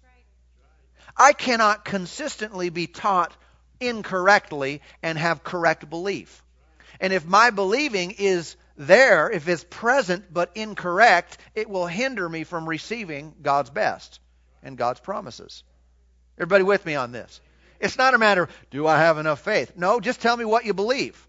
I 1.17 1.33
cannot 1.33 1.85
consistently 1.85 2.71
be 2.71 2.87
taught 2.87 3.33
incorrectly 3.81 4.83
and 5.03 5.17
have 5.19 5.45
correct 5.45 5.89
belief. 5.89 6.43
And 7.01 7.13
if 7.13 7.27
my 7.27 7.51
believing 7.51 8.13
is 8.13 8.57
there, 8.77 9.31
if 9.31 9.49
it's 9.49 9.65
present 9.65 10.33
but 10.33 10.51
incorrect, 10.55 11.39
it 11.55 11.69
will 11.69 11.87
hinder 11.87 12.29
me 12.29 12.45
from 12.45 12.69
receiving 12.69 13.35
God's 13.43 13.71
best 13.71 14.21
and 14.63 14.77
God's 14.77 15.01
promises. 15.01 15.63
Everybody 16.39 16.65
with 16.65 16.85
me 16.85 16.95
on 16.95 17.13
this? 17.13 17.41
It's 17.81 17.99
not 17.99 18.15
a 18.15 18.19
matter 18.19 18.45
of, 18.45 18.51
do 18.71 18.87
I 18.87 18.99
have 18.99 19.19
enough 19.19 19.41
faith? 19.41 19.73
No, 19.77 20.01
just 20.01 20.21
tell 20.21 20.37
me 20.37 20.45
what 20.45 20.65
you 20.65 20.75
believe. 20.75 21.29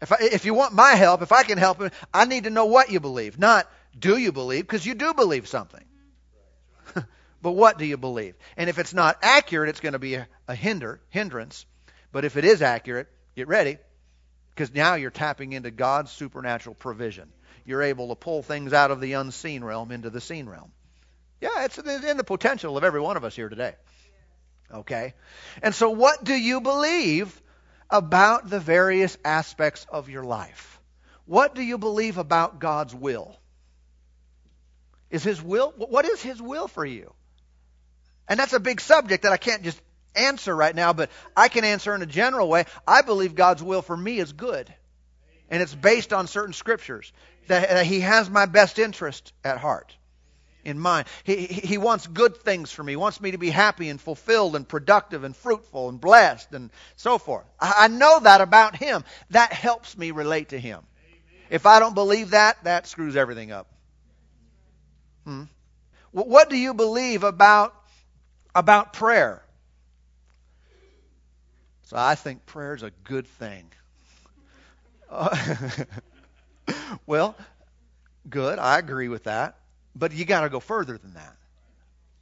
If, 0.00 0.12
I, 0.12 0.16
if 0.20 0.44
you 0.44 0.54
want 0.54 0.74
my 0.74 0.92
help, 0.92 1.22
if 1.22 1.32
I 1.32 1.42
can 1.42 1.58
help, 1.58 1.82
I 2.12 2.26
need 2.26 2.44
to 2.44 2.50
know 2.50 2.66
what 2.66 2.90
you 2.90 3.00
believe, 3.00 3.38
not 3.38 3.70
do 3.98 4.16
you 4.16 4.30
believe, 4.30 4.64
because 4.64 4.84
you 4.84 4.94
do 4.94 5.14
believe 5.14 5.48
something. 5.48 5.84
But 7.42 7.52
what 7.52 7.78
do 7.78 7.84
you 7.84 7.96
believe? 7.96 8.34
And 8.56 8.68
if 8.68 8.78
it's 8.78 8.94
not 8.94 9.18
accurate, 9.22 9.68
it's 9.68 9.78
going 9.78 9.92
to 9.92 10.00
be 10.00 10.14
a, 10.14 10.26
a 10.48 10.54
hinder, 10.54 11.00
hindrance. 11.10 11.64
But 12.10 12.24
if 12.24 12.36
it 12.36 12.44
is 12.44 12.60
accurate, 12.60 13.08
get 13.36 13.46
ready, 13.46 13.78
because 14.54 14.74
now 14.74 14.94
you're 14.94 15.10
tapping 15.10 15.52
into 15.52 15.70
God's 15.70 16.10
supernatural 16.10 16.74
provision. 16.74 17.30
You're 17.64 17.82
able 17.82 18.08
to 18.08 18.14
pull 18.14 18.42
things 18.42 18.72
out 18.72 18.90
of 18.90 19.00
the 19.00 19.12
unseen 19.12 19.62
realm 19.62 19.92
into 19.92 20.10
the 20.10 20.20
seen 20.20 20.48
realm. 20.48 20.72
Yeah, 21.40 21.64
it's 21.64 21.78
in 21.78 22.16
the 22.16 22.24
potential 22.24 22.76
of 22.76 22.84
every 22.84 23.00
one 23.00 23.16
of 23.16 23.24
us 23.24 23.36
here 23.36 23.48
today. 23.48 23.74
Okay? 24.72 25.14
And 25.62 25.74
so, 25.74 25.90
what 25.90 26.24
do 26.24 26.34
you 26.34 26.60
believe 26.60 27.40
about 27.90 28.48
the 28.48 28.60
various 28.60 29.16
aspects 29.24 29.86
of 29.90 30.08
your 30.08 30.24
life? 30.24 30.80
What 31.24 31.54
do 31.54 31.62
you 31.62 31.78
believe 31.78 32.18
about 32.18 32.58
God's 32.58 32.94
will? 32.94 33.36
Is 35.10 35.22
His 35.22 35.42
will, 35.42 35.72
what 35.76 36.04
is 36.04 36.22
His 36.22 36.40
will 36.40 36.68
for 36.68 36.84
you? 36.84 37.12
And 38.28 38.40
that's 38.40 38.52
a 38.52 38.60
big 38.60 38.80
subject 38.80 39.22
that 39.22 39.32
I 39.32 39.36
can't 39.36 39.62
just 39.62 39.80
answer 40.16 40.54
right 40.54 40.74
now, 40.74 40.92
but 40.92 41.10
I 41.36 41.48
can 41.48 41.64
answer 41.64 41.94
in 41.94 42.02
a 42.02 42.06
general 42.06 42.48
way. 42.48 42.64
I 42.86 43.02
believe 43.02 43.34
God's 43.34 43.62
will 43.62 43.82
for 43.82 43.96
me 43.96 44.18
is 44.18 44.32
good. 44.32 44.72
And 45.48 45.62
it's 45.62 45.74
based 45.74 46.12
on 46.12 46.26
certain 46.26 46.54
scriptures 46.54 47.12
that, 47.46 47.68
that 47.68 47.86
He 47.86 48.00
has 48.00 48.28
my 48.28 48.46
best 48.46 48.78
interest 48.78 49.32
at 49.44 49.58
heart, 49.58 49.94
in 50.66 50.78
mind. 50.78 51.06
He, 51.24 51.46
he 51.46 51.78
wants 51.78 52.06
good 52.06 52.36
things 52.36 52.70
for 52.70 52.82
me. 52.82 52.92
He 52.92 52.96
wants 52.96 53.20
me 53.20 53.30
to 53.30 53.38
be 53.38 53.50
happy 53.50 53.88
and 53.88 54.00
fulfilled 54.00 54.56
and 54.56 54.68
productive 54.68 55.24
and 55.24 55.34
fruitful 55.34 55.88
and 55.88 56.00
blessed 56.00 56.52
and 56.52 56.70
so 56.96 57.18
forth. 57.18 57.46
I, 57.60 57.88
know 57.88 58.20
that 58.20 58.40
about 58.40 58.76
Him. 58.76 59.04
That 59.30 59.52
helps 59.52 59.96
me 59.96 60.10
relate 60.10 60.50
to 60.50 60.58
Him. 60.58 60.80
If 61.48 61.64
I 61.64 61.78
don't 61.78 61.94
believe 61.94 62.30
that, 62.30 62.62
that 62.64 62.86
screws 62.86 63.16
everything 63.16 63.52
up. 63.52 63.68
Hmm? 65.24 65.44
What 66.10 66.50
do 66.50 66.56
you 66.56 66.74
believe 66.74 67.24
about 67.24 67.74
about 68.56 68.94
prayer. 68.94 69.42
So 71.82 71.96
I 71.96 72.14
think 72.14 72.46
prayer 72.46 72.74
is 72.74 72.82
a 72.82 72.90
good 73.04 73.26
thing. 73.26 73.70
Uh, 75.10 75.36
well, 77.06 77.36
good. 78.28 78.58
I 78.58 78.78
agree 78.78 79.08
with 79.08 79.24
that. 79.24 79.56
But 79.96 80.12
you 80.12 80.26
got 80.26 80.42
to 80.42 80.50
go 80.50 80.60
further 80.60 80.98
than 80.98 81.14
that. 81.14 81.34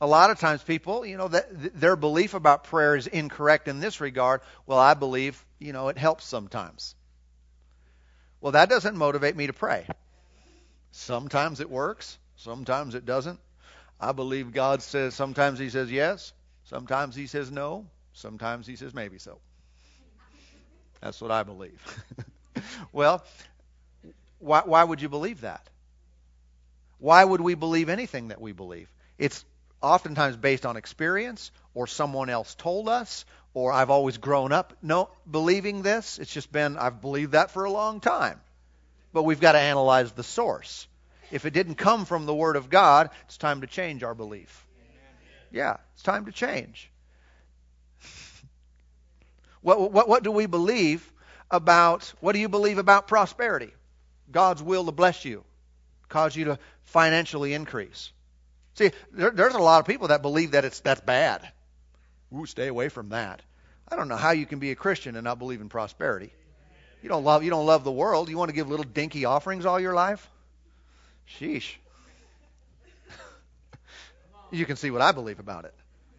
A 0.01 0.07
lot 0.07 0.31
of 0.31 0.39
times 0.39 0.63
people, 0.63 1.05
you 1.05 1.17
know, 1.17 1.29
that 1.29 1.79
their 1.79 1.97
belief 1.97 2.35
about 2.35 2.65
prayer 2.65 2.95
is 2.95 3.07
incorrect 3.07 3.69
in 3.69 3.81
this 3.81 4.01
regard. 4.01 4.43
Well, 4.67 4.79
I 4.79 4.95
believe, 4.95 5.45
you 5.59 5.73
know, 5.73 5.89
it 5.89 5.99
helps 5.99 6.25
sometimes. 6.25 6.95
Well, 8.41 8.53
that 8.53 8.69
doesn't 8.69 8.97
motivate 8.97 9.35
me 9.35 9.49
to 9.49 9.53
pray. 9.53 9.87
Sometimes 10.93 11.61
it 11.61 11.69
works, 11.69 12.19
sometimes 12.37 12.95
it 12.95 13.05
doesn't. 13.05 13.41
I 14.01 14.13
believe 14.13 14.53
God 14.53 14.83
says 14.83 15.15
sometimes 15.15 15.59
He 15.59 15.71
says 15.71 15.91
yes, 15.91 16.33
sometimes 16.65 17.17
He 17.17 17.27
says 17.27 17.51
no, 17.51 17.87
sometimes 18.13 18.67
He 18.67 18.77
says 18.77 18.95
maybe 18.95 19.19
so. 19.19 19.39
That's 21.01 21.21
what 21.21 21.31
I 21.31 21.43
believe. 21.43 21.81
well, 22.93 23.25
why, 24.39 24.63
why 24.65 24.85
would 24.85 25.03
you 25.03 25.09
believe 25.09 25.41
that? 25.41 25.69
Why 26.99 27.25
would 27.25 27.41
we 27.41 27.55
believe 27.55 27.89
anything 27.89 28.29
that 28.29 28.41
we 28.41 28.53
believe? 28.53 28.89
It's 29.19 29.45
oftentimes 29.83 30.37
based 30.37 30.65
on 30.65 30.77
experience 30.77 31.51
or 31.75 31.87
someone 31.87 32.31
else 32.31 32.55
told 32.55 32.89
us 32.89 33.25
or 33.53 33.73
I've 33.73 33.91
always 33.91 34.19
grown 34.19 34.53
up 34.53 34.77
no 34.83 35.09
believing 35.31 35.83
this. 35.83 36.19
It's 36.19 36.33
just 36.33 36.51
been 36.51 36.77
I've 36.77 37.01
believed 37.01 37.33
that 37.33 37.51
for 37.53 37.65
a 37.65 37.71
long 37.71 38.01
time. 38.01 38.41
But 39.13 39.23
we've 39.23 39.41
got 39.41 39.53
to 39.53 39.61
analyze 39.61 40.11
the 40.13 40.25
source. 40.25 40.89
If 41.31 41.47
it 41.47 41.53
didn't 41.53 41.77
come 41.77 42.05
from 42.05 42.27
the 42.27 42.35
Word 42.35 42.57
of 42.57 42.69
God, 42.69 43.11
it's 43.27 43.39
time 43.39 43.61
to 43.61 43.67
change 43.67 44.03
our 44.03 44.15
belief. 44.15 44.67
Yeah, 45.53 45.77
it's 45.95 46.03
time 46.03 46.27
to 46.27 46.33
change. 46.33 46.91
what, 49.63 49.93
what, 49.93 50.09
what 50.09 50.25
do 50.25 50.33
we 50.33 50.47
believe 50.47 51.13
about, 51.51 52.13
what 52.21 52.33
do 52.33 52.41
you 52.41 52.49
believe 52.49 52.79
about 52.79 53.07
prosperity? 53.07 53.73
God's 54.33 54.63
will 54.63 54.85
to 54.87 54.93
bless 54.93 55.25
you, 55.25 55.45
cause 56.15 56.37
you 56.37 56.45
to 56.45 56.59
financially 56.85 57.55
increase. 57.55 58.13
See, 58.75 58.93
there, 59.13 59.33
there's 59.33 59.55
a 59.55 59.59
lot 59.59 59.81
of 59.81 59.87
people 59.87 60.09
that 60.09 60.23
believe 60.23 60.53
that 60.53 60.65
it's 60.65 60.79
that's 60.79 61.01
bad. 61.01 61.47
Ooh, 62.33 62.47
stay 62.47 62.69
away 62.69 62.89
from 62.89 63.09
that. 63.09 63.43
I 63.89 63.97
don't 63.97 64.09
know 64.09 64.17
how 64.17 64.31
you 64.31 64.47
can 64.47 64.61
be 64.61 64.71
a 64.71 64.77
Christian 64.77 65.17
and 65.17 65.25
not 65.25 65.41
believe 65.41 65.61
in 65.61 65.69
prosperity. 65.69 66.33
You 67.03 67.09
don't 67.09 67.25
love 67.25 67.43
you 67.43 67.51
don't 67.51 67.67
love 67.67 67.83
the 67.83 67.93
world. 67.93 68.29
You 68.29 68.39
want 68.39 68.49
to 68.49 68.55
give 68.55 68.71
little 68.71 68.85
dinky 68.85 69.25
offerings 69.25 69.67
all 69.67 69.81
your 69.81 69.93
life? 69.93 70.31
Sheesh. 71.39 71.75
you 74.53 74.67
can 74.67 74.77
see 74.77 74.93
what 74.93 75.03
I 75.03 75.11
believe 75.11 75.41
about 75.41 75.65
it. 75.65 75.75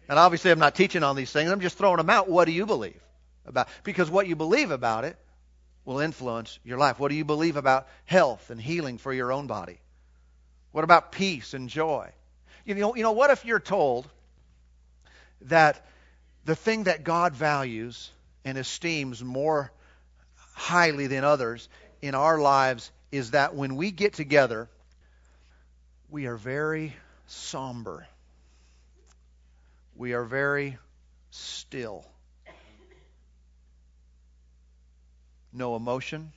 And 0.08 0.18
obviously, 0.18 0.50
I'm 0.50 0.58
not 0.58 0.74
teaching 0.74 1.02
on 1.02 1.16
these 1.16 1.32
things. 1.32 1.50
I'm 1.50 1.60
just 1.60 1.78
throwing 1.78 1.96
them 1.96 2.10
out. 2.10 2.28
What 2.28 2.44
do 2.44 2.52
you 2.52 2.66
believe 2.66 3.00
about? 3.46 3.68
Because 3.82 4.10
what 4.10 4.28
you 4.28 4.36
believe 4.36 4.70
about 4.70 5.04
it 5.04 5.16
will 5.86 6.00
influence 6.00 6.58
your 6.64 6.76
life. 6.76 6.98
What 6.98 7.08
do 7.08 7.14
you 7.14 7.24
believe 7.24 7.56
about 7.56 7.88
health 8.04 8.50
and 8.50 8.60
healing 8.60 8.98
for 8.98 9.12
your 9.12 9.32
own 9.32 9.46
body? 9.46 9.80
What 10.76 10.84
about 10.84 11.10
peace 11.10 11.54
and 11.54 11.70
joy? 11.70 12.10
You 12.66 12.74
know, 12.74 12.94
you 12.96 13.02
know 13.02 13.12
what 13.12 13.30
if 13.30 13.46
you're 13.46 13.58
told 13.58 14.06
that 15.40 15.86
the 16.44 16.54
thing 16.54 16.84
that 16.84 17.02
God 17.02 17.34
values 17.34 18.10
and 18.44 18.58
esteems 18.58 19.24
more 19.24 19.72
highly 20.52 21.06
than 21.06 21.24
others 21.24 21.70
in 22.02 22.14
our 22.14 22.38
lives 22.38 22.92
is 23.10 23.30
that 23.30 23.54
when 23.54 23.76
we 23.76 23.90
get 23.90 24.12
together 24.12 24.68
we 26.10 26.26
are 26.26 26.36
very 26.36 26.94
somber. 27.26 28.06
We 29.94 30.12
are 30.12 30.24
very 30.24 30.76
still. 31.30 32.04
No 35.54 35.74
emotion. 35.74 36.32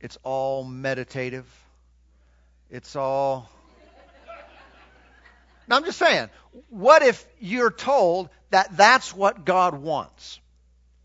It's 0.00 0.16
all 0.22 0.64
meditative. 0.64 1.44
It's 2.70 2.94
all. 2.94 3.50
Now, 5.66 5.76
I'm 5.76 5.84
just 5.84 5.98
saying, 5.98 6.30
what 6.68 7.02
if 7.02 7.24
you're 7.40 7.70
told 7.70 8.28
that 8.50 8.76
that's 8.76 9.14
what 9.14 9.44
God 9.44 9.74
wants? 9.74 10.40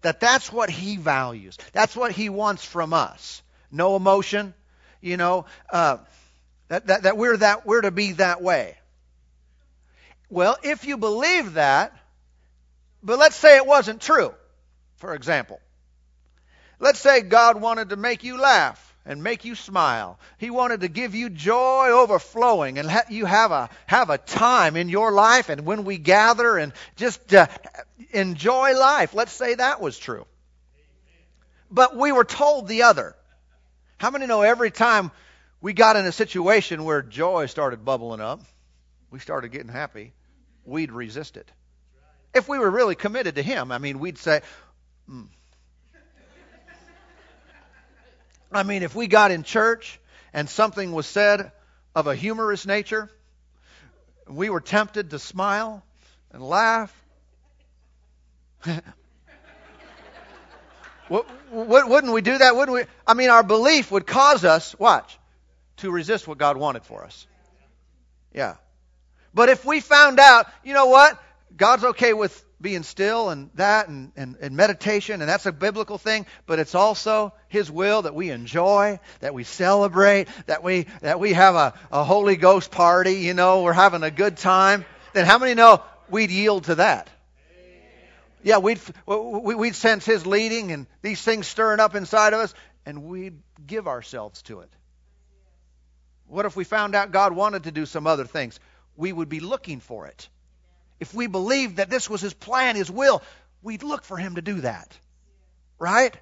That 0.01 0.19
that's 0.19 0.51
what 0.51 0.69
He 0.69 0.97
values? 0.97 1.57
That's 1.71 1.95
what 1.95 2.11
He 2.11 2.29
wants 2.29 2.63
from 2.63 2.93
us? 2.93 3.41
No 3.71 3.95
emotion, 3.95 4.53
you 5.01 5.17
know, 5.17 5.45
uh, 5.69 5.97
that, 6.67 6.87
that, 6.87 7.03
that 7.03 7.17
we're, 7.17 7.37
that 7.37 7.65
we're 7.65 7.81
to 7.81 7.91
be 7.91 8.13
that 8.13 8.41
way. 8.41 8.77
Well, 10.29 10.57
if 10.63 10.85
you 10.85 10.97
believe 10.97 11.53
that, 11.53 11.95
but 13.03 13.19
let's 13.19 13.35
say 13.35 13.57
it 13.57 13.65
wasn't 13.65 14.01
true, 14.01 14.33
for 14.97 15.13
example. 15.13 15.59
Let's 16.79 16.99
say 16.99 17.21
God 17.21 17.61
wanted 17.61 17.89
to 17.89 17.95
make 17.95 18.23
you 18.23 18.39
laugh 18.39 18.84
and 19.05 19.23
make 19.23 19.45
you 19.45 19.55
smile. 19.55 20.19
He 20.37 20.49
wanted 20.49 20.81
to 20.81 20.87
give 20.87 21.13
you 21.13 21.29
joy 21.29 21.89
overflowing 21.89 22.79
and 22.79 22.87
let 22.87 23.11
you 23.11 23.25
have 23.25 23.51
a 23.51 23.69
have 23.85 24.09
a 24.09 24.17
time 24.17 24.75
in 24.75 24.89
your 24.89 25.11
life 25.11 25.49
and 25.49 25.65
when 25.65 25.85
we 25.85 25.97
gather 25.97 26.57
and 26.57 26.73
just 26.95 27.33
uh, 27.33 27.47
enjoy 28.11 28.77
life. 28.77 29.13
Let's 29.13 29.31
say 29.31 29.55
that 29.55 29.79
was 29.79 29.97
true. 29.97 30.25
But 31.69 31.95
we 31.95 32.11
were 32.11 32.25
told 32.25 32.67
the 32.67 32.83
other. 32.83 33.15
How 33.97 34.09
many 34.11 34.27
know 34.27 34.41
every 34.41 34.71
time 34.71 35.11
we 35.61 35.73
got 35.73 35.95
in 35.95 36.05
a 36.05 36.11
situation 36.11 36.83
where 36.83 37.01
joy 37.01 37.45
started 37.45 37.85
bubbling 37.85 38.21
up, 38.21 38.41
we 39.09 39.19
started 39.19 39.51
getting 39.51 39.69
happy, 39.69 40.13
we'd 40.65 40.91
resist 40.91 41.37
it. 41.37 41.49
If 42.33 42.49
we 42.49 42.59
were 42.59 42.69
really 42.69 42.95
committed 42.95 43.35
to 43.35 43.41
Him, 43.41 43.71
I 43.71 43.77
mean, 43.77 43.99
we'd 43.99 44.17
say, 44.17 44.41
mm. 45.09 45.27
I 48.51 48.63
mean, 48.63 48.83
if 48.83 48.95
we 48.95 49.07
got 49.07 49.31
in 49.31 49.43
church 49.43 49.99
and 50.33 50.49
something 50.49 50.91
was 50.91 51.05
said 51.05 51.51
of 51.95 52.07
a 52.07 52.15
humorous 52.15 52.65
nature, 52.65 53.09
we 54.27 54.49
were 54.49 54.61
tempted 54.61 55.11
to 55.11 55.19
smile 55.19 55.83
and 56.31 56.41
laugh. 56.43 56.93
Wouldn't 61.09 62.13
we 62.13 62.21
do 62.21 62.37
that? 62.37 62.55
Wouldn't 62.55 62.75
we? 62.75 62.83
I 63.05 63.13
mean, 63.13 63.29
our 63.29 63.43
belief 63.43 63.91
would 63.91 64.07
cause 64.07 64.43
us, 64.43 64.77
watch, 64.79 65.17
to 65.77 65.91
resist 65.91 66.27
what 66.27 66.37
God 66.37 66.57
wanted 66.57 66.83
for 66.83 67.03
us. 67.03 67.27
Yeah. 68.33 68.55
But 69.33 69.49
if 69.49 69.65
we 69.65 69.81
found 69.81 70.19
out, 70.19 70.47
you 70.63 70.73
know 70.73 70.87
what? 70.87 71.21
God's 71.55 71.83
okay 71.83 72.13
with 72.13 72.44
being 72.61 72.83
still 72.83 73.29
and 73.29 73.49
that 73.55 73.87
and, 73.89 74.11
and, 74.15 74.37
and, 74.39 74.55
meditation, 74.55 75.21
and 75.21 75.29
that's 75.29 75.45
a 75.45 75.51
biblical 75.51 75.97
thing, 75.97 76.25
but 76.45 76.59
it's 76.59 76.75
also 76.75 77.33
His 77.47 77.69
will 77.69 78.03
that 78.03 78.15
we 78.15 78.29
enjoy, 78.29 78.99
that 79.19 79.33
we 79.33 79.43
celebrate, 79.43 80.27
that 80.45 80.63
we, 80.63 80.87
that 81.01 81.19
we 81.19 81.33
have 81.33 81.55
a, 81.55 81.73
a 81.91 82.03
Holy 82.03 82.35
Ghost 82.35 82.71
party, 82.71 83.15
you 83.15 83.33
know, 83.33 83.63
we're 83.63 83.73
having 83.73 84.03
a 84.03 84.11
good 84.11 84.37
time. 84.37 84.85
Then 85.13 85.25
how 85.25 85.37
many 85.37 85.53
know 85.53 85.81
we'd 86.09 86.31
yield 86.31 86.65
to 86.65 86.75
that? 86.75 87.09
Yeah, 88.43 88.59
we'd, 88.59 88.79
we'd 89.07 89.75
sense 89.75 90.05
His 90.05 90.25
leading 90.25 90.71
and 90.71 90.87
these 91.01 91.21
things 91.21 91.47
stirring 91.47 91.79
up 91.79 91.95
inside 91.95 92.33
of 92.33 92.39
us, 92.39 92.53
and 92.85 93.03
we'd 93.05 93.39
give 93.65 93.87
ourselves 93.87 94.41
to 94.43 94.59
it. 94.61 94.69
What 96.27 96.45
if 96.45 96.55
we 96.55 96.63
found 96.63 96.95
out 96.95 97.11
God 97.11 97.33
wanted 97.33 97.63
to 97.63 97.71
do 97.71 97.85
some 97.85 98.07
other 98.07 98.25
things? 98.25 98.59
We 98.95 99.11
would 99.11 99.29
be 99.29 99.39
looking 99.39 99.79
for 99.79 100.07
it. 100.07 100.29
If 100.99 101.13
we 101.13 101.27
believed 101.27 101.77
that 101.77 101.89
this 101.89 102.09
was 102.09 102.21
His 102.21 102.33
plan, 102.33 102.75
His 102.75 102.89
will, 102.89 103.21
we'd 103.61 103.83
look 103.83 104.03
for 104.03 104.17
Him 104.17 104.35
to 104.35 104.41
do 104.41 104.61
that. 104.61 104.97
Right? 105.77 106.15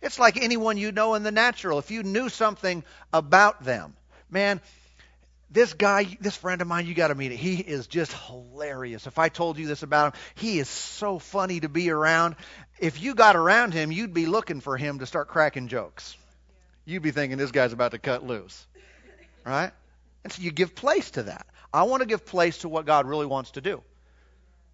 It's 0.00 0.18
like 0.18 0.36
anyone 0.36 0.76
you 0.76 0.92
know 0.92 1.14
in 1.14 1.22
the 1.22 1.32
natural. 1.32 1.78
If 1.78 1.90
you 1.90 2.02
knew 2.02 2.28
something 2.28 2.84
about 3.12 3.64
them, 3.64 3.96
man, 4.30 4.60
this 5.50 5.72
guy, 5.72 6.16
this 6.20 6.36
friend 6.36 6.60
of 6.60 6.68
mine, 6.68 6.86
you 6.86 6.94
got 6.94 7.08
to 7.08 7.14
meet 7.14 7.32
it. 7.32 7.36
He 7.36 7.56
is 7.56 7.86
just 7.86 8.12
hilarious. 8.12 9.06
If 9.06 9.18
I 9.18 9.28
told 9.28 9.58
you 9.58 9.66
this 9.66 9.82
about 9.82 10.14
him, 10.14 10.20
he 10.34 10.58
is 10.58 10.68
so 10.68 11.18
funny 11.18 11.60
to 11.60 11.68
be 11.68 11.90
around. 11.90 12.36
If 12.78 13.00
you 13.00 13.14
got 13.14 13.34
around 13.34 13.72
him, 13.72 13.90
you'd 13.90 14.14
be 14.14 14.26
looking 14.26 14.60
for 14.60 14.76
him 14.76 14.98
to 14.98 15.06
start 15.06 15.28
cracking 15.28 15.68
jokes. 15.68 16.16
You'd 16.84 17.02
be 17.02 17.10
thinking 17.10 17.38
this 17.38 17.50
guy's 17.50 17.72
about 17.72 17.92
to 17.92 17.98
cut 17.98 18.24
loose. 18.24 18.66
Right? 19.44 19.72
And 20.22 20.32
so 20.32 20.42
you 20.42 20.50
give 20.50 20.74
place 20.74 21.10
to 21.12 21.24
that. 21.24 21.46
I 21.72 21.82
want 21.82 22.00
to 22.00 22.06
give 22.06 22.24
place 22.24 22.58
to 22.58 22.68
what 22.68 22.86
God 22.86 23.06
really 23.06 23.26
wants 23.26 23.52
to 23.52 23.60
do. 23.60 23.82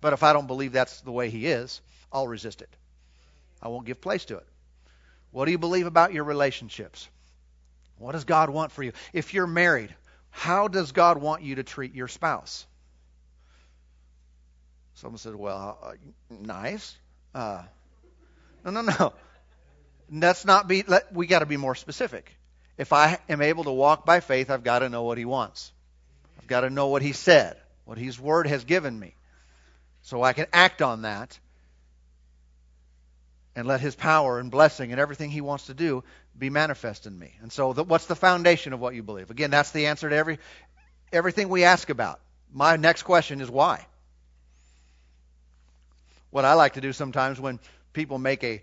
But 0.01 0.13
if 0.13 0.23
I 0.23 0.33
don't 0.33 0.47
believe 0.47 0.73
that's 0.73 1.01
the 1.01 1.13
way 1.13 1.31
He 1.31 1.47
is, 1.47 1.81
I'll 2.13 2.29
resist 2.29 2.63
it. 2.63 2.69
I 3.63 3.69
won't 3.69 3.87
give 3.87 4.01
place 4.01 4.27
to 4.27 4.37
it. 4.37 4.47
What 5.31 5.47
do 5.47 5.51
you 5.51 5.59
believe 5.59 5.87
about 5.87 6.13
your 6.13 6.25
relationships? 6.25 7.09
What 7.99 8.13
does 8.13 8.25
God 8.25 8.51
want 8.51 8.71
for 8.71 8.83
you? 8.83 8.93
If 9.13 9.35
you're 9.35 9.47
married, 9.47 9.95
how 10.31 10.69
does 10.69 10.93
God 10.93 11.19
want 11.19 11.43
you 11.43 11.57
to 11.57 11.63
treat 11.63 11.95
your 11.95 12.09
spouse? 12.09 12.67
Someone 14.95 15.19
said, 15.19 15.35
well, 15.35 15.79
uh, 15.83 15.93
nice. 16.31 16.97
Uh, 17.35 17.63
no, 18.65 18.71
no, 18.71 18.83
no. 18.83 19.13
Let's 20.13 20.45
not 20.45 20.69
be, 20.69 20.85
let, 20.87 21.13
we 21.13 21.27
got 21.27 21.41
to 21.41 21.47
be 21.47 21.57
more 21.57 21.75
specific. 21.75 22.31
If 22.77 22.93
I 22.93 23.19
am 23.29 23.41
able 23.41 23.65
to 23.65 23.73
walk 23.73 24.05
by 24.05 24.21
faith, 24.21 24.51
I've 24.51 24.65
got 24.65 24.81
to 24.81 24.89
know 24.89 25.03
what 25.03 25.19
He 25.19 25.25
wants. 25.25 25.73
I've 26.45 26.49
got 26.49 26.61
to 26.61 26.69
know 26.69 26.89
what 26.89 27.01
He 27.01 27.13
said, 27.13 27.57
what 27.87 27.97
His 27.97 28.21
Word 28.21 28.47
has 28.47 28.65
given 28.65 28.99
me, 29.01 29.15
so 30.03 30.23
I 30.23 30.35
can 30.35 30.45
act 30.53 30.83
on 30.83 31.03
that 31.03 31.39
and 33.57 33.67
let 33.67 33.81
His 33.81 33.95
power 33.95 34.39
and 34.39 34.51
blessing 34.51 34.93
and 34.93 35.01
everything 35.01 35.31
He 35.31 35.41
wants 35.41 35.67
to 35.67 35.75
do 35.75 36.05
be 36.37 36.51
manifest 36.51 37.07
in 37.07 37.19
me. 37.19 37.33
And 37.41 37.51
so, 37.51 37.73
the, 37.73 37.83
what's 37.83 38.05
the 38.05 38.15
foundation 38.15 38.75
of 38.75 38.81
what 38.81 38.95
you 38.95 39.03
believe? 39.03 39.31
Again, 39.31 39.51
that's 39.51 39.71
the 39.71 39.87
answer 39.87 40.11
to 40.11 40.15
every 40.15 40.39
everything 41.15 41.49
we 41.49 41.65
ask 41.65 41.89
about. 41.89 42.21
My 42.53 42.77
next 42.77 43.05
question 43.05 43.41
is 43.41 43.51
why. 43.51 43.87
What 46.29 46.45
I 46.45 46.53
like 46.55 46.75
to 46.75 46.83
do 46.83 46.93
sometimes 46.93 47.41
when 47.41 47.59
people 47.95 48.19
make 48.19 48.45
a 48.45 48.63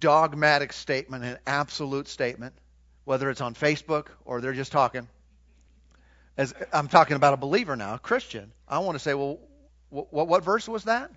dogmatic 0.00 0.72
statement, 0.72 1.22
an 1.22 1.38
absolute 1.46 2.08
statement, 2.08 2.54
whether 3.04 3.30
it's 3.30 3.40
on 3.40 3.54
Facebook 3.54 4.08
or 4.24 4.40
they're 4.40 4.52
just 4.52 4.72
talking, 4.72 5.06
as 6.36 6.54
I'm 6.72 6.88
talking 6.88 7.16
about 7.16 7.34
a 7.34 7.36
believer 7.36 7.76
now, 7.76 7.94
a 7.94 7.98
Christian, 7.98 8.52
I 8.68 8.78
want 8.80 8.96
to 8.96 8.98
say, 8.98 9.14
well, 9.14 9.38
what, 9.90 10.28
what 10.28 10.42
verse 10.42 10.68
was 10.68 10.84
that? 10.84 11.10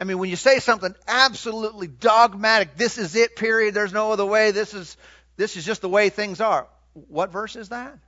I 0.00 0.04
mean, 0.04 0.18
when 0.18 0.30
you 0.30 0.36
say 0.36 0.60
something 0.60 0.94
absolutely 1.08 1.88
dogmatic, 1.88 2.76
this 2.76 2.98
is 2.98 3.16
it, 3.16 3.34
period, 3.34 3.74
there's 3.74 3.92
no 3.92 4.12
other 4.12 4.24
way, 4.24 4.52
this 4.52 4.72
is, 4.74 4.96
this 5.36 5.56
is 5.56 5.64
just 5.64 5.80
the 5.80 5.88
way 5.88 6.08
things 6.08 6.40
are. 6.40 6.68
What 6.92 7.32
verse 7.32 7.56
is 7.56 7.70
that? 7.70 7.98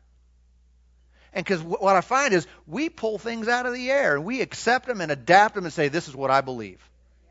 And 1.32 1.44
because 1.44 1.62
what 1.62 1.96
I 1.96 2.00
find 2.00 2.32
is 2.34 2.46
we 2.66 2.88
pull 2.88 3.18
things 3.18 3.48
out 3.48 3.66
of 3.66 3.72
the 3.72 3.90
air 3.90 4.16
and 4.16 4.24
we 4.24 4.40
accept 4.40 4.86
them 4.86 5.00
and 5.00 5.10
adapt 5.10 5.54
them 5.54 5.64
and 5.64 5.72
say, 5.72 5.88
this 5.88 6.08
is 6.08 6.14
what 6.14 6.30
I 6.30 6.40
believe. 6.40 6.80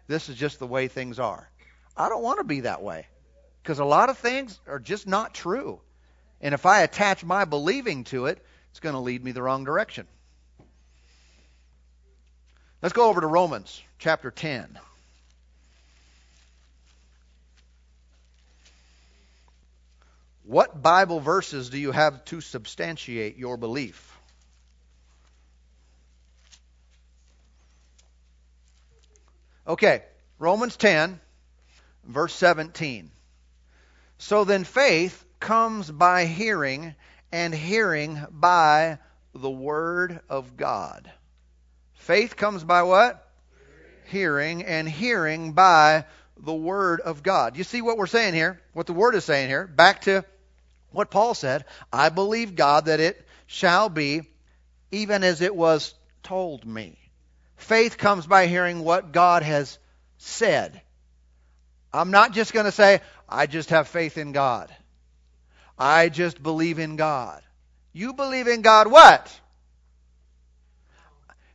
This 0.07 0.29
is 0.29 0.35
just 0.35 0.59
the 0.59 0.67
way 0.67 0.87
things 0.87 1.19
are. 1.19 1.49
I 1.95 2.09
don't 2.09 2.23
want 2.23 2.39
to 2.39 2.45
be 2.45 2.61
that 2.61 2.81
way 2.81 3.07
because 3.61 3.79
a 3.79 3.85
lot 3.85 4.09
of 4.09 4.17
things 4.17 4.59
are 4.67 4.79
just 4.79 5.05
not 5.05 5.33
true. 5.33 5.81
And 6.41 6.53
if 6.53 6.65
I 6.65 6.81
attach 6.81 7.23
my 7.23 7.45
believing 7.45 8.05
to 8.05 8.27
it, 8.27 8.43
it's 8.71 8.79
going 8.79 8.93
to 8.93 8.99
lead 8.99 9.23
me 9.23 9.31
the 9.31 9.41
wrong 9.41 9.63
direction. 9.63 10.07
Let's 12.81 12.93
go 12.93 13.09
over 13.09 13.19
to 13.19 13.27
Romans 13.27 13.81
chapter 13.97 14.31
10. 14.31 14.79
What 20.43 20.81
Bible 20.81 21.19
verses 21.19 21.69
do 21.69 21.77
you 21.77 21.91
have 21.91 22.25
to 22.25 22.41
substantiate 22.41 23.37
your 23.37 23.57
belief? 23.57 24.17
Okay, 29.67 30.01
Romans 30.39 30.75
10, 30.77 31.19
verse 32.05 32.33
17. 32.33 33.11
So 34.17 34.43
then 34.43 34.63
faith 34.63 35.23
comes 35.39 35.89
by 35.89 36.25
hearing, 36.25 36.95
and 37.31 37.53
hearing 37.53 38.19
by 38.31 38.99
the 39.33 39.49
Word 39.49 40.19
of 40.29 40.57
God. 40.57 41.11
Faith 41.93 42.35
comes 42.35 42.63
by 42.63 42.83
what? 42.83 43.25
Hearing, 44.05 44.63
and 44.63 44.87
hearing 44.89 45.53
by 45.53 46.05
the 46.37 46.53
Word 46.53 47.01
of 47.01 47.23
God. 47.23 47.57
You 47.57 47.63
see 47.63 47.81
what 47.81 47.97
we're 47.97 48.07
saying 48.07 48.33
here? 48.33 48.61
What 48.73 48.87
the 48.87 48.93
Word 48.93 49.15
is 49.15 49.25
saying 49.25 49.49
here? 49.49 49.67
Back 49.67 50.01
to 50.01 50.25
what 50.91 51.11
Paul 51.11 51.35
said 51.35 51.65
I 51.93 52.09
believe 52.09 52.55
God 52.55 52.85
that 52.85 52.99
it 52.99 53.25
shall 53.45 53.89
be 53.89 54.23
even 54.91 55.23
as 55.23 55.41
it 55.41 55.55
was 55.55 55.93
told 56.23 56.65
me. 56.65 56.97
Faith 57.57 57.97
comes 57.97 58.25
by 58.25 58.47
hearing 58.47 58.83
what 58.83 59.11
God 59.11 59.43
has 59.43 59.77
said. 60.17 60.81
I'm 61.93 62.11
not 62.11 62.33
just 62.33 62.53
going 62.53 62.65
to 62.65 62.71
say, 62.71 63.01
I 63.27 63.45
just 63.47 63.71
have 63.71 63.87
faith 63.87 64.17
in 64.17 64.31
God. 64.31 64.73
I 65.79 66.09
just 66.09 66.43
believe 66.43 66.77
in 66.77 66.97
God. 66.97 67.41
You 67.93 68.13
believe 68.13 68.47
in 68.47 68.61
God 68.61 68.91
what? 68.91 69.39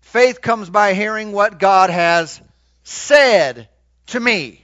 Faith 0.00 0.40
comes 0.40 0.70
by 0.70 0.94
hearing 0.94 1.32
what 1.32 1.58
God 1.58 1.90
has 1.90 2.40
said 2.84 3.68
to 4.06 4.20
me. 4.20 4.60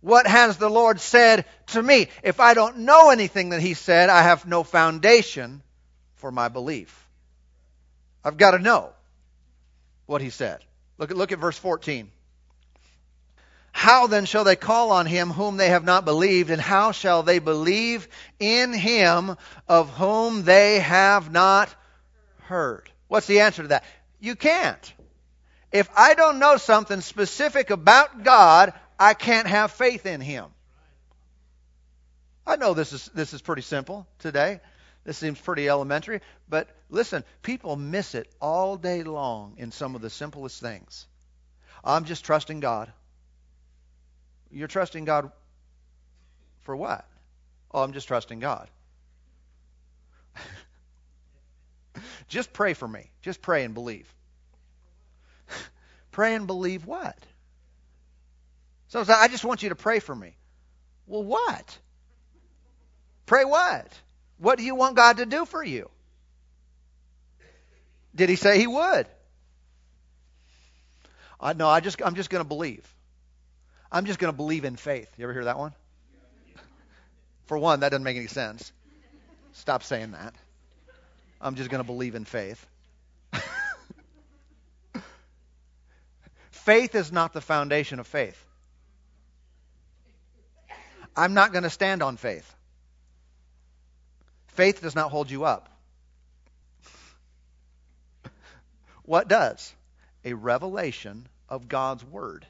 What 0.00 0.26
has 0.26 0.56
the 0.56 0.70
Lord 0.70 1.00
said 1.00 1.44
to 1.68 1.82
me? 1.82 2.08
If 2.22 2.40
I 2.40 2.54
don't 2.54 2.78
know 2.78 3.10
anything 3.10 3.50
that 3.50 3.60
He 3.60 3.74
said, 3.74 4.08
I 4.08 4.22
have 4.22 4.46
no 4.46 4.64
foundation 4.64 5.62
for 6.16 6.32
my 6.32 6.48
belief. 6.48 7.06
I've 8.24 8.36
got 8.36 8.52
to 8.52 8.58
know 8.58 8.90
what 10.06 10.22
He 10.22 10.30
said. 10.30 10.64
Look 10.98 11.10
at, 11.10 11.16
look 11.16 11.32
at 11.32 11.38
verse 11.38 11.58
14. 11.58 12.10
How 13.82 14.06
then 14.06 14.26
shall 14.26 14.44
they 14.44 14.54
call 14.54 14.92
on 14.92 15.06
him 15.06 15.30
whom 15.30 15.56
they 15.56 15.70
have 15.70 15.82
not 15.82 16.04
believed? 16.04 16.50
And 16.50 16.62
how 16.62 16.92
shall 16.92 17.24
they 17.24 17.40
believe 17.40 18.06
in 18.38 18.72
him 18.72 19.36
of 19.66 19.90
whom 19.90 20.44
they 20.44 20.78
have 20.78 21.32
not 21.32 21.68
heard? 22.42 22.88
What's 23.08 23.26
the 23.26 23.40
answer 23.40 23.62
to 23.62 23.68
that? 23.70 23.82
You 24.20 24.36
can't. 24.36 24.92
If 25.72 25.90
I 25.96 26.14
don't 26.14 26.38
know 26.38 26.58
something 26.58 27.00
specific 27.00 27.70
about 27.70 28.22
God, 28.22 28.72
I 29.00 29.14
can't 29.14 29.48
have 29.48 29.72
faith 29.72 30.06
in 30.06 30.20
him. 30.20 30.44
I 32.46 32.54
know 32.54 32.74
this 32.74 32.92
is 32.92 33.10
this 33.16 33.34
is 33.34 33.42
pretty 33.42 33.62
simple 33.62 34.06
today. 34.20 34.60
This 35.02 35.18
seems 35.18 35.40
pretty 35.40 35.68
elementary, 35.68 36.20
but 36.48 36.68
listen, 36.88 37.24
people 37.42 37.74
miss 37.74 38.14
it 38.14 38.32
all 38.40 38.76
day 38.76 39.02
long 39.02 39.54
in 39.56 39.72
some 39.72 39.96
of 39.96 40.02
the 40.02 40.10
simplest 40.10 40.60
things. 40.60 41.08
I'm 41.82 42.04
just 42.04 42.24
trusting 42.24 42.60
God. 42.60 42.92
You're 44.52 44.68
trusting 44.68 45.04
God 45.04 45.32
for 46.60 46.76
what? 46.76 47.06
Oh, 47.72 47.82
I'm 47.82 47.92
just 47.92 48.06
trusting 48.06 48.38
God. 48.38 48.68
just 52.28 52.52
pray 52.52 52.74
for 52.74 52.86
me. 52.86 53.10
Just 53.22 53.40
pray 53.40 53.64
and 53.64 53.72
believe. 53.74 54.12
pray 56.12 56.34
and 56.34 56.46
believe 56.46 56.86
what? 56.86 57.16
So 58.88 59.04
I 59.08 59.28
just 59.28 59.44
want 59.44 59.62
you 59.62 59.70
to 59.70 59.74
pray 59.74 60.00
for 60.00 60.14
me. 60.14 60.36
Well, 61.06 61.24
what? 61.24 61.78
Pray 63.24 63.46
what? 63.46 63.88
What 64.36 64.58
do 64.58 64.64
you 64.64 64.74
want 64.74 64.96
God 64.96 65.16
to 65.16 65.24
do 65.24 65.46
for 65.46 65.64
you? 65.64 65.88
Did 68.14 68.28
he 68.28 68.36
say 68.36 68.58
he 68.58 68.66
would? 68.66 69.06
I 71.40 71.54
no, 71.54 71.68
I 71.68 71.80
just 71.80 72.02
I'm 72.02 72.14
just 72.14 72.28
going 72.28 72.44
to 72.44 72.48
believe. 72.48 72.86
I'm 73.92 74.06
just 74.06 74.18
going 74.18 74.32
to 74.32 74.36
believe 74.36 74.64
in 74.64 74.76
faith. 74.76 75.08
You 75.18 75.24
ever 75.24 75.34
hear 75.34 75.44
that 75.44 75.58
one? 75.58 75.74
For 77.46 77.58
one, 77.58 77.80
that 77.80 77.90
doesn't 77.90 78.02
make 78.02 78.16
any 78.16 78.26
sense. 78.26 78.72
Stop 79.52 79.82
saying 79.82 80.12
that. 80.12 80.34
I'm 81.42 81.56
just 81.56 81.68
going 81.68 81.82
to 81.82 81.86
believe 81.86 82.14
in 82.14 82.24
faith. 82.24 82.66
faith 86.50 86.94
is 86.94 87.12
not 87.12 87.34
the 87.34 87.42
foundation 87.42 88.00
of 88.00 88.06
faith. 88.06 88.42
I'm 91.14 91.34
not 91.34 91.52
going 91.52 91.64
to 91.64 91.70
stand 91.70 92.02
on 92.02 92.16
faith. 92.16 92.50
Faith 94.46 94.80
does 94.80 94.94
not 94.94 95.10
hold 95.10 95.30
you 95.30 95.44
up. 95.44 95.68
What 99.04 99.28
does? 99.28 99.74
A 100.24 100.32
revelation 100.32 101.26
of 101.48 101.68
God's 101.68 102.04
Word 102.04 102.46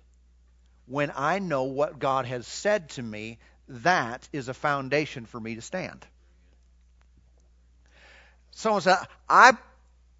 when 0.87 1.13
I 1.15 1.39
know 1.39 1.65
what 1.65 1.99
God 1.99 2.27
has 2.27 2.47
said 2.47 2.91
to 2.91 3.03
me, 3.03 3.39
that 3.69 4.29
is 4.33 4.49
a 4.49 4.55
foundation 4.55 5.27
for 5.27 5.39
me 5.41 5.55
to 5.55 5.63
stand. 5.63 6.05
Someone 8.51 8.83
said, 8.83 8.99
I, 9.29 9.53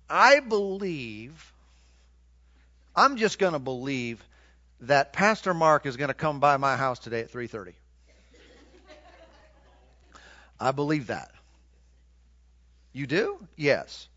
I 0.09 0.41
believe, 0.41 1.53
I'm 2.95 3.17
just 3.17 3.39
going 3.39 3.53
to 3.53 3.59
believe 3.59 4.23
that 4.83 5.13
Pastor 5.13 5.55
Mark 5.55 5.87
is 5.87 5.97
going 5.97 6.09
to 6.09 6.15
come 6.15 6.41
by 6.41 6.57
my 6.57 6.77
house 6.77 6.99
today 6.99 7.21
at 7.21 7.31
3:30. 7.31 7.75
I 10.61 10.71
believe 10.71 11.09
that. 11.09 11.33
You 12.93 13.07
do? 13.07 13.49
Yes. 13.57 14.09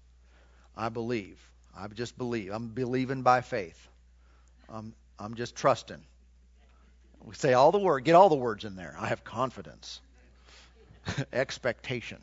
I 0.77 0.89
believe. 0.89 1.39
I 1.75 1.88
just 1.88 2.17
believe. 2.17 2.51
I'm 2.51 2.67
believing 2.67 3.23
by 3.23 3.41
faith. 3.41 3.88
I'm, 4.69 4.93
I'm 5.17 5.36
just 5.36 5.55
trusting. 5.55 6.03
We 7.25 7.35
say 7.35 7.53
all 7.53 7.71
the 7.71 7.79
word, 7.79 8.03
get 8.03 8.15
all 8.15 8.29
the 8.29 8.35
words 8.35 8.65
in 8.65 8.75
there. 8.75 8.95
I 8.99 9.07
have 9.07 9.23
confidence, 9.23 9.99
expectation 11.33 12.19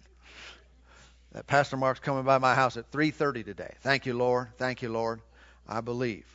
that 1.32 1.46
Pastor 1.46 1.76
Mark's 1.76 2.00
coming 2.00 2.24
by 2.24 2.38
my 2.38 2.54
house 2.54 2.76
at 2.76 2.90
3:30 2.90 3.44
today. 3.44 3.74
Thank 3.80 4.06
you, 4.06 4.14
Lord. 4.14 4.48
Thank 4.58 4.82
you, 4.82 4.90
Lord. 4.90 5.20
I 5.66 5.80
believe. 5.80 6.26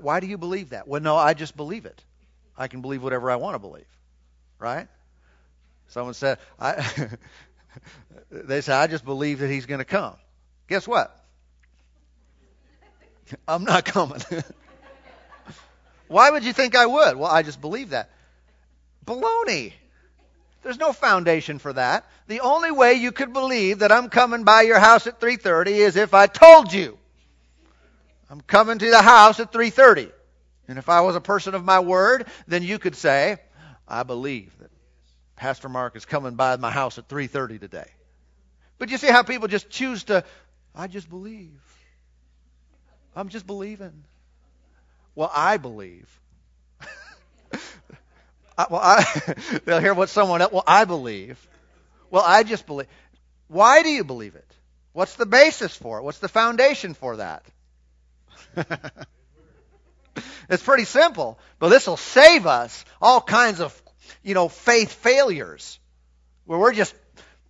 Why 0.00 0.20
do 0.20 0.26
you 0.26 0.36
believe 0.36 0.70
that? 0.70 0.86
Well, 0.88 1.00
no, 1.00 1.16
I 1.16 1.32
just 1.34 1.56
believe 1.56 1.86
it. 1.86 2.02
I 2.56 2.68
can 2.68 2.82
believe 2.82 3.02
whatever 3.02 3.30
I 3.30 3.36
want 3.36 3.54
to 3.54 3.58
believe, 3.58 3.86
right? 4.58 4.88
Someone 5.88 6.12
said, 6.12 6.38
I, 6.58 6.84
they 8.30 8.60
say, 8.60 8.74
I 8.74 8.86
just 8.86 9.04
believe 9.04 9.38
that 9.38 9.48
he's 9.48 9.64
going 9.64 9.78
to 9.78 9.86
come. 9.86 10.16
Guess 10.68 10.86
what? 10.86 11.16
I'm 13.48 13.64
not 13.64 13.86
coming. 13.86 14.20
Why 16.10 16.28
would 16.28 16.42
you 16.42 16.52
think 16.52 16.74
I 16.74 16.86
would? 16.86 17.16
Well, 17.16 17.30
I 17.30 17.44
just 17.44 17.60
believe 17.60 17.90
that. 17.90 18.10
Baloney. 19.06 19.72
There's 20.64 20.76
no 20.76 20.92
foundation 20.92 21.60
for 21.60 21.72
that. 21.72 22.04
The 22.26 22.40
only 22.40 22.72
way 22.72 22.94
you 22.94 23.12
could 23.12 23.32
believe 23.32 23.78
that 23.78 23.92
I'm 23.92 24.08
coming 24.08 24.42
by 24.42 24.62
your 24.62 24.80
house 24.80 25.06
at 25.06 25.20
3:30 25.20 25.70
is 25.70 25.94
if 25.94 26.12
I 26.12 26.26
told 26.26 26.72
you. 26.72 26.98
I'm 28.28 28.40
coming 28.40 28.78
to 28.80 28.90
the 28.90 29.00
house 29.00 29.38
at 29.38 29.52
3:30. 29.52 30.10
And 30.66 30.78
if 30.78 30.88
I 30.88 31.02
was 31.02 31.14
a 31.14 31.20
person 31.20 31.54
of 31.54 31.64
my 31.64 31.78
word, 31.78 32.26
then 32.48 32.64
you 32.64 32.80
could 32.80 32.96
say, 32.96 33.38
I 33.86 34.02
believe 34.02 34.52
that 34.58 34.72
Pastor 35.36 35.68
Mark 35.68 35.94
is 35.94 36.06
coming 36.06 36.34
by 36.34 36.56
my 36.56 36.72
house 36.72 36.98
at 36.98 37.06
3:30 37.06 37.60
today. 37.60 37.88
But 38.78 38.90
you 38.90 38.98
see 38.98 39.06
how 39.06 39.22
people 39.22 39.46
just 39.46 39.70
choose 39.70 40.02
to 40.04 40.24
I 40.74 40.88
just 40.88 41.08
believe. 41.08 41.62
I'm 43.14 43.28
just 43.28 43.46
believing. 43.46 44.04
Well, 45.14 45.30
I 45.34 45.56
believe. 45.56 46.08
I, 48.58 48.66
well, 48.70 48.80
I, 48.82 49.04
they'll 49.64 49.80
hear 49.80 49.94
what 49.94 50.08
someone 50.08 50.42
else. 50.42 50.52
Well, 50.52 50.64
I 50.66 50.84
believe. 50.84 51.38
Well, 52.10 52.22
I 52.24 52.42
just 52.42 52.66
believe. 52.66 52.88
Why 53.48 53.82
do 53.82 53.88
you 53.88 54.04
believe 54.04 54.34
it? 54.34 54.46
What's 54.92 55.14
the 55.16 55.26
basis 55.26 55.74
for 55.74 55.98
it? 55.98 56.02
What's 56.02 56.18
the 56.18 56.28
foundation 56.28 56.94
for 56.94 57.16
that? 57.16 57.44
it's 60.48 60.62
pretty 60.62 60.84
simple, 60.84 61.38
but 61.58 61.68
this 61.68 61.86
will 61.86 61.96
save 61.96 62.46
us 62.46 62.84
all 63.00 63.20
kinds 63.20 63.60
of, 63.60 63.80
you 64.22 64.34
know, 64.34 64.48
faith 64.48 64.92
failures 64.92 65.78
where 66.44 66.58
we're 66.58 66.72
just 66.72 66.94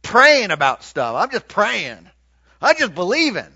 praying 0.03 0.51
about 0.51 0.85
stuff. 0.85 1.17
I'm 1.17 1.31
just 1.31 1.49
praying. 1.49 2.09
I'm 2.61 2.77
just 2.77 2.95
believing 2.95 3.47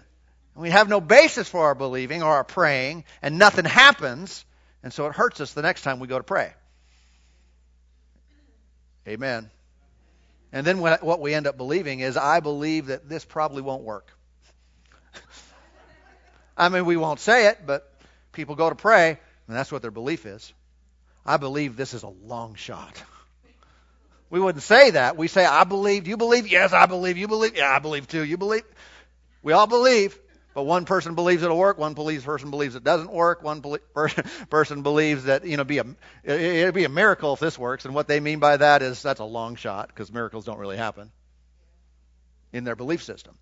we 0.54 0.70
have 0.70 0.88
no 0.88 1.00
basis 1.00 1.48
for 1.48 1.66
our 1.66 1.74
believing 1.74 2.22
or 2.22 2.30
our 2.30 2.44
praying, 2.44 3.04
and 3.22 3.38
nothing 3.38 3.64
happens, 3.64 4.44
and 4.82 4.92
so 4.92 5.06
it 5.06 5.14
hurts 5.14 5.40
us 5.40 5.52
the 5.52 5.62
next 5.62 5.82
time 5.82 5.98
we 5.98 6.06
go 6.06 6.18
to 6.18 6.24
pray. 6.24 6.52
Amen. 9.06 9.50
And 10.52 10.64
then 10.64 10.78
what 10.78 11.20
we 11.20 11.34
end 11.34 11.48
up 11.48 11.56
believing 11.56 12.00
is, 12.00 12.16
I 12.16 12.38
believe 12.40 12.86
that 12.86 13.08
this 13.08 13.24
probably 13.24 13.60
won't 13.60 13.82
work. 13.82 14.08
I 16.56 16.68
mean, 16.68 16.84
we 16.84 16.96
won't 16.96 17.18
say 17.18 17.48
it, 17.48 17.58
but 17.66 17.92
people 18.32 18.54
go 18.54 18.68
to 18.68 18.76
pray, 18.76 19.18
and 19.48 19.56
that's 19.56 19.72
what 19.72 19.82
their 19.82 19.90
belief 19.90 20.26
is. 20.26 20.52
I 21.26 21.38
believe 21.38 21.76
this 21.76 21.92
is 21.94 22.04
a 22.04 22.08
long 22.08 22.54
shot. 22.54 23.02
We 24.30 24.40
wouldn't 24.40 24.64
say 24.64 24.90
that. 24.90 25.16
We 25.16 25.28
say, 25.28 25.44
I 25.44 25.62
believe. 25.62 26.04
Do 26.04 26.10
you 26.10 26.16
believe? 26.16 26.48
Yes, 26.48 26.72
I 26.72 26.86
believe. 26.86 27.16
You 27.16 27.28
believe? 27.28 27.56
Yeah, 27.56 27.70
I 27.70 27.78
believe 27.78 28.08
too. 28.08 28.24
You 28.24 28.36
believe? 28.36 28.64
We 29.44 29.52
all 29.52 29.68
believe. 29.68 30.18
But 30.54 30.62
one 30.62 30.84
person 30.84 31.16
believes 31.16 31.42
it'll 31.42 31.58
work, 31.58 31.78
one 31.78 31.96
police 31.96 32.22
person 32.22 32.50
believes 32.50 32.76
it 32.76 32.84
doesn't 32.84 33.12
work, 33.12 33.42
one 33.42 33.60
person 34.50 34.82
believes 34.82 35.24
that 35.24 35.44
you 35.44 35.56
know 35.56 35.64
be 35.64 35.78
a 35.78 35.84
it'll 36.22 36.72
be 36.72 36.84
a 36.84 36.88
miracle 36.88 37.34
if 37.34 37.40
this 37.40 37.58
works, 37.58 37.84
and 37.84 37.94
what 37.94 38.06
they 38.06 38.20
mean 38.20 38.38
by 38.38 38.56
that 38.56 38.80
is 38.80 39.02
that's 39.02 39.18
a 39.18 39.24
long 39.24 39.56
shot 39.56 39.88
because 39.88 40.12
miracles 40.12 40.44
don't 40.44 40.58
really 40.58 40.76
happen 40.76 41.10
in 42.52 42.62
their 42.62 42.76
belief 42.76 43.02
system. 43.02 43.34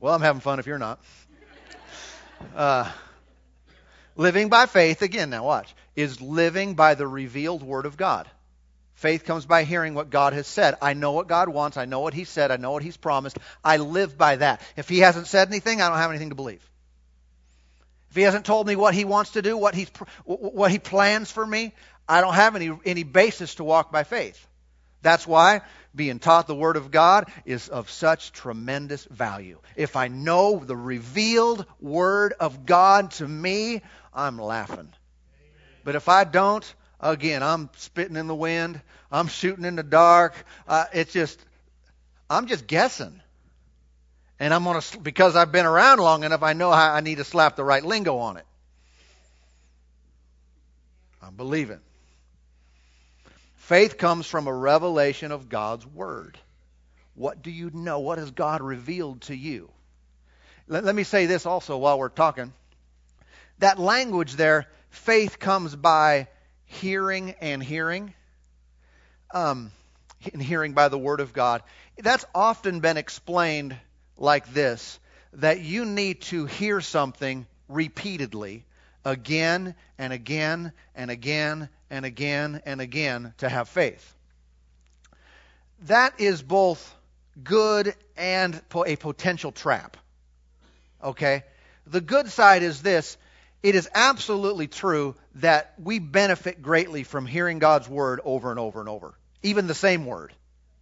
Well, 0.00 0.12
I'm 0.12 0.20
having 0.20 0.40
fun 0.40 0.58
if 0.58 0.66
you're 0.66 0.78
not. 0.78 1.00
Uh, 2.54 2.90
living 4.16 4.50
by 4.50 4.66
faith 4.66 5.00
again. 5.00 5.30
Now 5.30 5.44
watch 5.44 5.74
is 5.96 6.20
living 6.20 6.74
by 6.74 6.94
the 6.94 7.06
revealed 7.06 7.62
word 7.62 7.86
of 7.86 7.96
God. 7.96 8.28
Faith 9.04 9.26
comes 9.26 9.44
by 9.44 9.64
hearing 9.64 9.92
what 9.92 10.08
God 10.08 10.32
has 10.32 10.46
said. 10.46 10.78
I 10.80 10.94
know 10.94 11.12
what 11.12 11.28
God 11.28 11.50
wants. 11.50 11.76
I 11.76 11.84
know 11.84 12.00
what 12.00 12.14
He 12.14 12.24
said. 12.24 12.50
I 12.50 12.56
know 12.56 12.70
what 12.70 12.82
He's 12.82 12.96
promised. 12.96 13.36
I 13.62 13.76
live 13.76 14.16
by 14.16 14.36
that. 14.36 14.62
If 14.78 14.88
He 14.88 15.00
hasn't 15.00 15.26
said 15.26 15.48
anything, 15.48 15.82
I 15.82 15.90
don't 15.90 15.98
have 15.98 16.08
anything 16.08 16.30
to 16.30 16.34
believe. 16.34 16.66
If 18.08 18.16
He 18.16 18.22
hasn't 18.22 18.46
told 18.46 18.66
me 18.66 18.76
what 18.76 18.94
He 18.94 19.04
wants 19.04 19.32
to 19.32 19.42
do, 19.42 19.58
what, 19.58 19.74
he's, 19.74 19.90
what 20.24 20.70
He 20.70 20.78
plans 20.78 21.30
for 21.30 21.46
me, 21.46 21.74
I 22.08 22.22
don't 22.22 22.32
have 22.32 22.56
any, 22.56 22.70
any 22.86 23.02
basis 23.02 23.56
to 23.56 23.64
walk 23.64 23.92
by 23.92 24.04
faith. 24.04 24.48
That's 25.02 25.26
why 25.26 25.60
being 25.94 26.18
taught 26.18 26.46
the 26.46 26.54
Word 26.54 26.78
of 26.78 26.90
God 26.90 27.30
is 27.44 27.68
of 27.68 27.90
such 27.90 28.32
tremendous 28.32 29.04
value. 29.04 29.58
If 29.76 29.96
I 29.96 30.08
know 30.08 30.64
the 30.64 30.78
revealed 30.78 31.66
Word 31.78 32.32
of 32.40 32.64
God 32.64 33.10
to 33.10 33.28
me, 33.28 33.82
I'm 34.14 34.40
laughing. 34.40 34.88
But 35.84 35.94
if 35.94 36.08
I 36.08 36.24
don't, 36.24 36.64
again, 37.04 37.42
I'm 37.42 37.70
spitting 37.76 38.16
in 38.16 38.26
the 38.26 38.34
wind. 38.34 38.80
I'm 39.12 39.28
shooting 39.28 39.64
in 39.64 39.76
the 39.76 39.82
dark. 39.82 40.34
Uh, 40.66 40.86
it's 40.92 41.12
just, 41.12 41.38
I'm 42.28 42.46
just 42.46 42.66
guessing. 42.66 43.20
And 44.40 44.52
I'm 44.52 44.64
going 44.64 44.80
to, 44.80 44.98
because 44.98 45.36
I've 45.36 45.52
been 45.52 45.66
around 45.66 46.00
long 46.00 46.24
enough, 46.24 46.42
I 46.42 46.54
know 46.54 46.72
how 46.72 46.92
I 46.92 47.00
need 47.00 47.18
to 47.18 47.24
slap 47.24 47.54
the 47.54 47.64
right 47.64 47.84
lingo 47.84 48.16
on 48.16 48.38
it. 48.38 48.46
I'm 51.22 51.36
believing. 51.36 51.80
Faith 53.56 53.96
comes 53.96 54.26
from 54.26 54.46
a 54.46 54.52
revelation 54.52 55.30
of 55.30 55.48
God's 55.48 55.86
Word. 55.86 56.36
What 57.14 57.42
do 57.42 57.50
you 57.50 57.70
know? 57.72 58.00
What 58.00 58.18
has 58.18 58.30
God 58.32 58.60
revealed 58.60 59.22
to 59.22 59.36
you? 59.36 59.70
Let, 60.66 60.84
let 60.84 60.94
me 60.94 61.04
say 61.04 61.26
this 61.26 61.46
also 61.46 61.78
while 61.78 61.98
we're 61.98 62.08
talking. 62.08 62.52
That 63.60 63.78
language 63.78 64.34
there, 64.34 64.66
faith 64.90 65.38
comes 65.38 65.74
by 65.76 66.28
hearing 66.66 67.34
and 67.40 67.62
hearing, 67.62 68.14
um, 69.32 69.70
and 70.32 70.42
hearing 70.42 70.72
by 70.72 70.88
the 70.88 70.98
Word 70.98 71.20
of 71.20 71.32
God. 71.32 71.62
That's 71.98 72.24
often 72.34 72.80
been 72.80 72.96
explained 72.96 73.76
like 74.16 74.52
this 74.52 74.98
that 75.34 75.60
you 75.60 75.84
need 75.84 76.22
to 76.22 76.46
hear 76.46 76.80
something 76.80 77.46
repeatedly 77.68 78.64
again 79.04 79.74
and 79.98 80.12
again 80.12 80.72
and 80.94 81.10
again 81.10 81.68
and 81.90 82.04
again 82.04 82.62
and 82.64 82.80
again 82.80 83.34
to 83.38 83.48
have 83.48 83.68
faith. 83.68 84.14
That 85.82 86.20
is 86.20 86.42
both 86.42 86.94
good 87.42 87.94
and 88.16 88.60
a 88.86 88.96
potential 88.96 89.52
trap. 89.52 89.96
Okay? 91.02 91.44
The 91.86 92.00
good 92.00 92.28
side 92.28 92.62
is 92.62 92.80
this 92.80 93.16
it 93.64 93.74
is 93.74 93.88
absolutely 93.94 94.66
true 94.66 95.14
that 95.36 95.72
we 95.82 95.98
benefit 95.98 96.60
greatly 96.60 97.02
from 97.02 97.24
hearing 97.24 97.58
God's 97.58 97.88
word 97.88 98.20
over 98.22 98.50
and 98.50 98.60
over 98.60 98.78
and 98.78 98.90
over, 98.90 99.14
even 99.42 99.66
the 99.66 99.74
same 99.74 100.04
word. 100.04 100.34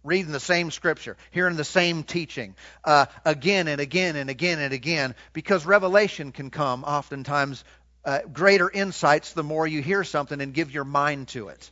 Reading 0.03 0.33
the 0.33 0.39
same 0.41 0.69
scripture, 0.69 1.15
hearing 1.31 1.55
the 1.55 1.63
same 1.63 2.03
teaching 2.03 2.55
uh, 2.83 3.05
again 3.23 3.69
and 3.69 3.79
again 3.79 4.17
and 4.17 4.29
again 4.29 4.59
and 4.59 4.73
again, 4.73 5.15
because 5.31 5.65
revelation 5.65 6.33
can 6.33 6.49
come 6.49 6.83
oftentimes 6.83 7.63
uh, 8.03 8.19
greater 8.33 8.69
insights 8.69 9.31
the 9.31 9.43
more 9.43 9.65
you 9.65 9.81
hear 9.81 10.03
something 10.03 10.41
and 10.41 10.53
give 10.53 10.71
your 10.71 10.83
mind 10.83 11.29
to 11.29 11.47
it. 11.47 11.71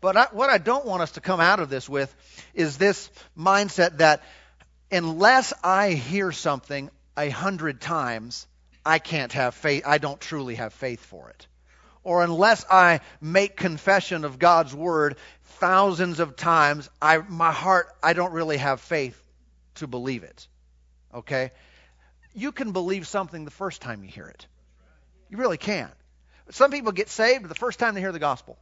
But 0.00 0.16
I, 0.16 0.28
what 0.32 0.48
I 0.48 0.56
don't 0.56 0.86
want 0.86 1.02
us 1.02 1.12
to 1.12 1.20
come 1.20 1.38
out 1.38 1.60
of 1.60 1.68
this 1.68 1.86
with 1.86 2.14
is 2.54 2.78
this 2.78 3.10
mindset 3.36 3.98
that 3.98 4.22
unless 4.90 5.52
I 5.62 5.90
hear 5.90 6.32
something 6.32 6.88
a 7.14 7.28
hundred 7.28 7.82
times, 7.82 8.46
I 8.86 9.00
can't 9.00 9.32
have 9.32 9.56
faith. 9.56 9.82
I 9.84 9.98
don't 9.98 10.20
truly 10.20 10.54
have 10.54 10.72
faith 10.72 11.04
for 11.04 11.28
it. 11.30 11.46
Or 12.04 12.22
unless 12.22 12.64
I 12.70 13.00
make 13.20 13.56
confession 13.56 14.24
of 14.24 14.38
God's 14.38 14.72
word 14.72 15.16
thousands 15.58 16.20
of 16.20 16.36
times, 16.36 16.88
I, 17.02 17.18
my 17.18 17.50
heart, 17.50 17.88
I 18.00 18.12
don't 18.12 18.32
really 18.32 18.58
have 18.58 18.80
faith 18.80 19.20
to 19.76 19.88
believe 19.88 20.22
it. 20.22 20.46
Okay? 21.12 21.50
You 22.32 22.52
can 22.52 22.70
believe 22.70 23.08
something 23.08 23.44
the 23.44 23.50
first 23.50 23.82
time 23.82 24.04
you 24.04 24.08
hear 24.08 24.28
it. 24.28 24.46
You 25.30 25.38
really 25.38 25.58
can. 25.58 25.90
Some 26.50 26.70
people 26.70 26.92
get 26.92 27.08
saved 27.08 27.48
the 27.48 27.56
first 27.56 27.80
time 27.80 27.94
they 27.94 28.00
hear 28.00 28.12
the 28.12 28.20
gospel. 28.20 28.56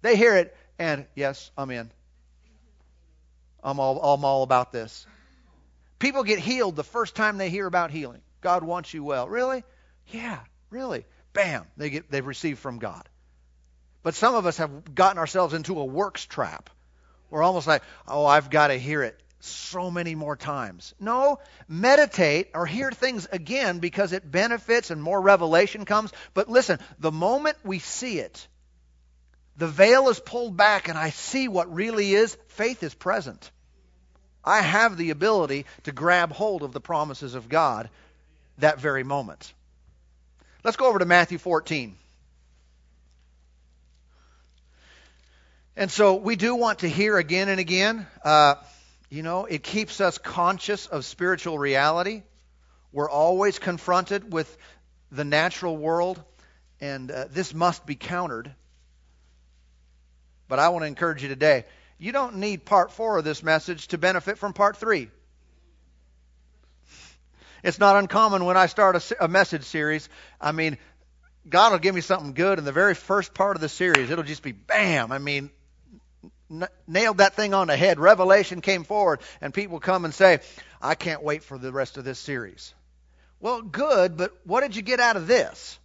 They 0.00 0.16
hear 0.16 0.36
it, 0.36 0.56
and 0.80 1.06
yes, 1.14 1.52
I'm 1.56 1.70
in. 1.70 1.92
I'm 3.62 3.78
all, 3.78 4.02
I'm 4.02 4.24
all 4.24 4.42
about 4.42 4.72
this. 4.72 5.06
People 6.00 6.24
get 6.24 6.40
healed 6.40 6.74
the 6.74 6.82
first 6.82 7.14
time 7.14 7.38
they 7.38 7.50
hear 7.50 7.68
about 7.68 7.92
healing. 7.92 8.20
God 8.42 8.62
wants 8.62 8.92
you 8.92 9.02
well. 9.02 9.28
Really? 9.28 9.64
Yeah, 10.08 10.40
really. 10.70 11.06
Bam, 11.32 11.64
they 11.76 11.88
get 11.88 12.10
they've 12.10 12.26
received 12.26 12.58
from 12.58 12.78
God. 12.78 13.08
But 14.02 14.14
some 14.14 14.34
of 14.34 14.46
us 14.46 14.58
have 14.58 14.94
gotten 14.94 15.18
ourselves 15.18 15.54
into 15.54 15.78
a 15.78 15.84
works 15.84 16.26
trap. 16.26 16.68
We're 17.30 17.42
almost 17.42 17.66
like, 17.66 17.82
oh, 18.06 18.26
I've 18.26 18.50
got 18.50 18.66
to 18.66 18.74
hear 18.74 19.02
it 19.02 19.18
so 19.40 19.90
many 19.90 20.14
more 20.14 20.36
times. 20.36 20.94
No, 21.00 21.38
meditate 21.68 22.50
or 22.54 22.66
hear 22.66 22.90
things 22.90 23.26
again 23.30 23.78
because 23.78 24.12
it 24.12 24.30
benefits 24.30 24.90
and 24.90 25.02
more 25.02 25.20
revelation 25.20 25.84
comes. 25.84 26.12
But 26.34 26.48
listen, 26.48 26.78
the 26.98 27.12
moment 27.12 27.56
we 27.64 27.78
see 27.78 28.18
it, 28.18 28.46
the 29.56 29.68
veil 29.68 30.08
is 30.08 30.20
pulled 30.20 30.56
back 30.56 30.88
and 30.88 30.98
I 30.98 31.10
see 31.10 31.48
what 31.48 31.72
really 31.72 32.14
is, 32.14 32.36
faith 32.48 32.82
is 32.82 32.94
present. 32.94 33.50
I 34.44 34.60
have 34.60 34.96
the 34.96 35.10
ability 35.10 35.66
to 35.84 35.92
grab 35.92 36.32
hold 36.32 36.62
of 36.62 36.72
the 36.72 36.80
promises 36.80 37.34
of 37.34 37.48
God 37.48 37.88
that 38.58 38.80
very 38.80 39.04
moment. 39.04 39.52
Let's 40.64 40.76
go 40.76 40.86
over 40.86 40.98
to 40.98 41.04
Matthew 41.04 41.38
14. 41.38 41.96
And 45.76 45.90
so 45.90 46.16
we 46.16 46.36
do 46.36 46.54
want 46.54 46.80
to 46.80 46.88
hear 46.88 47.16
again 47.16 47.48
and 47.48 47.58
again. 47.58 48.06
Uh, 48.24 48.56
you 49.08 49.22
know, 49.22 49.46
it 49.46 49.62
keeps 49.62 50.00
us 50.00 50.18
conscious 50.18 50.86
of 50.86 51.04
spiritual 51.04 51.58
reality. 51.58 52.22
We're 52.92 53.10
always 53.10 53.58
confronted 53.58 54.32
with 54.32 54.54
the 55.10 55.24
natural 55.24 55.76
world, 55.76 56.22
and 56.80 57.10
uh, 57.10 57.24
this 57.30 57.54
must 57.54 57.86
be 57.86 57.94
countered. 57.94 58.54
But 60.48 60.58
I 60.58 60.68
want 60.68 60.82
to 60.82 60.86
encourage 60.86 61.22
you 61.22 61.28
today 61.28 61.64
you 62.02 62.10
don't 62.10 62.38
need 62.38 62.64
part 62.64 62.90
four 62.90 63.18
of 63.18 63.22
this 63.22 63.44
message 63.44 63.86
to 63.88 63.98
benefit 63.98 64.36
from 64.36 64.54
part 64.54 64.76
three. 64.76 65.08
It's 67.62 67.78
not 67.78 67.96
uncommon 67.96 68.44
when 68.44 68.56
I 68.56 68.66
start 68.66 68.96
a, 68.96 69.24
a 69.24 69.28
message 69.28 69.64
series. 69.64 70.08
I 70.40 70.52
mean, 70.52 70.78
God 71.48 71.72
will 71.72 71.78
give 71.78 71.94
me 71.94 72.00
something 72.00 72.32
good, 72.32 72.58
and 72.58 72.66
the 72.66 72.72
very 72.72 72.94
first 72.94 73.34
part 73.34 73.56
of 73.56 73.60
the 73.60 73.68
series, 73.68 74.10
it'll 74.10 74.24
just 74.24 74.42
be 74.42 74.52
bam. 74.52 75.12
I 75.12 75.18
mean, 75.18 75.50
nailed 76.86 77.18
that 77.18 77.34
thing 77.34 77.54
on 77.54 77.68
the 77.68 77.76
head. 77.76 77.98
Revelation 77.98 78.60
came 78.60 78.84
forward, 78.84 79.20
and 79.40 79.54
people 79.54 79.80
come 79.80 80.04
and 80.04 80.14
say, 80.14 80.40
I 80.80 80.94
can't 80.94 81.22
wait 81.22 81.42
for 81.44 81.58
the 81.58 81.72
rest 81.72 81.96
of 81.96 82.04
this 82.04 82.18
series. 82.18 82.74
Well, 83.40 83.62
good, 83.62 84.16
but 84.16 84.32
what 84.44 84.60
did 84.60 84.76
you 84.76 84.82
get 84.82 85.00
out 85.00 85.16
of 85.16 85.26
this? 85.26 85.78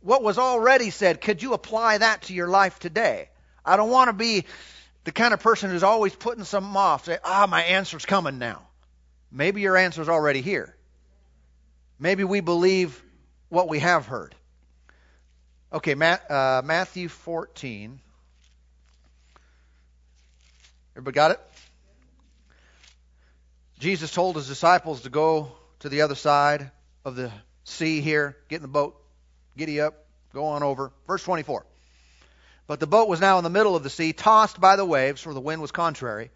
What 0.00 0.22
was 0.22 0.38
already 0.38 0.90
said, 0.90 1.20
could 1.20 1.42
you 1.42 1.54
apply 1.54 1.98
that 1.98 2.22
to 2.22 2.34
your 2.34 2.48
life 2.48 2.78
today? 2.78 3.30
I 3.64 3.76
don't 3.76 3.90
want 3.90 4.08
to 4.08 4.12
be 4.12 4.44
the 5.04 5.12
kind 5.12 5.32
of 5.32 5.40
person 5.40 5.70
who's 5.70 5.82
always 5.84 6.14
putting 6.14 6.44
something 6.44 6.76
off. 6.76 7.04
Say, 7.04 7.18
ah, 7.24 7.46
my 7.48 7.62
answer's 7.62 8.04
coming 8.04 8.38
now. 8.38 8.62
Maybe 9.32 9.62
your 9.62 9.76
answer 9.76 10.02
is 10.02 10.08
already 10.10 10.42
here. 10.42 10.76
Maybe 11.98 12.22
we 12.22 12.40
believe 12.40 13.02
what 13.48 13.68
we 13.68 13.78
have 13.78 14.06
heard. 14.06 14.34
Okay, 15.72 15.94
uh, 15.94 16.60
Matthew 16.62 17.08
14. 17.08 17.98
Everybody 20.94 21.14
got 21.14 21.30
it? 21.30 21.40
Jesus 23.78 24.12
told 24.12 24.36
his 24.36 24.46
disciples 24.46 25.02
to 25.02 25.10
go 25.10 25.52
to 25.80 25.88
the 25.88 26.02
other 26.02 26.14
side 26.14 26.70
of 27.04 27.16
the 27.16 27.32
sea 27.64 28.02
here, 28.02 28.36
get 28.48 28.56
in 28.56 28.62
the 28.62 28.68
boat, 28.68 29.00
giddy 29.56 29.80
up, 29.80 29.94
go 30.34 30.44
on 30.44 30.62
over. 30.62 30.92
Verse 31.06 31.24
24. 31.24 31.64
But 32.66 32.80
the 32.80 32.86
boat 32.86 33.08
was 33.08 33.20
now 33.20 33.38
in 33.38 33.44
the 33.44 33.50
middle 33.50 33.74
of 33.74 33.82
the 33.82 33.90
sea, 33.90 34.12
tossed 34.12 34.60
by 34.60 34.76
the 34.76 34.84
waves, 34.84 35.22
for 35.22 35.32
the 35.32 35.40
wind 35.40 35.62
was 35.62 35.72
contrary. 35.72 36.30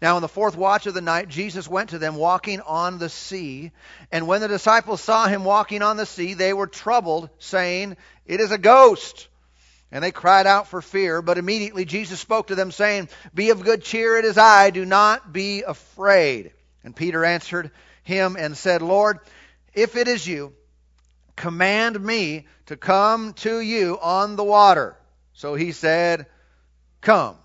Now, 0.00 0.16
in 0.16 0.22
the 0.22 0.28
fourth 0.28 0.56
watch 0.56 0.86
of 0.86 0.94
the 0.94 1.00
night, 1.00 1.28
Jesus 1.28 1.68
went 1.68 1.90
to 1.90 1.98
them 1.98 2.16
walking 2.16 2.60
on 2.60 2.98
the 2.98 3.08
sea. 3.08 3.72
And 4.10 4.26
when 4.26 4.40
the 4.40 4.48
disciples 4.48 5.00
saw 5.00 5.26
him 5.26 5.44
walking 5.44 5.82
on 5.82 5.96
the 5.96 6.06
sea, 6.06 6.34
they 6.34 6.52
were 6.52 6.66
troubled, 6.66 7.30
saying, 7.38 7.96
It 8.26 8.40
is 8.40 8.50
a 8.50 8.58
ghost. 8.58 9.28
And 9.90 10.02
they 10.02 10.10
cried 10.10 10.46
out 10.46 10.68
for 10.68 10.80
fear, 10.80 11.20
but 11.20 11.36
immediately 11.36 11.84
Jesus 11.84 12.18
spoke 12.18 12.46
to 12.46 12.54
them, 12.54 12.70
saying, 12.70 13.10
Be 13.34 13.50
of 13.50 13.62
good 13.62 13.82
cheer, 13.82 14.16
it 14.16 14.24
is 14.24 14.38
I, 14.38 14.70
do 14.70 14.86
not 14.86 15.32
be 15.32 15.62
afraid. 15.62 16.52
And 16.82 16.96
Peter 16.96 17.24
answered 17.24 17.70
him 18.02 18.36
and 18.38 18.56
said, 18.56 18.80
Lord, 18.80 19.18
if 19.74 19.96
it 19.96 20.08
is 20.08 20.26
you, 20.26 20.54
command 21.36 22.00
me 22.00 22.46
to 22.66 22.76
come 22.76 23.34
to 23.34 23.60
you 23.60 23.98
on 24.00 24.36
the 24.36 24.44
water. 24.44 24.96
So 25.34 25.54
he 25.54 25.72
said, 25.72 26.26
Come. 27.00 27.36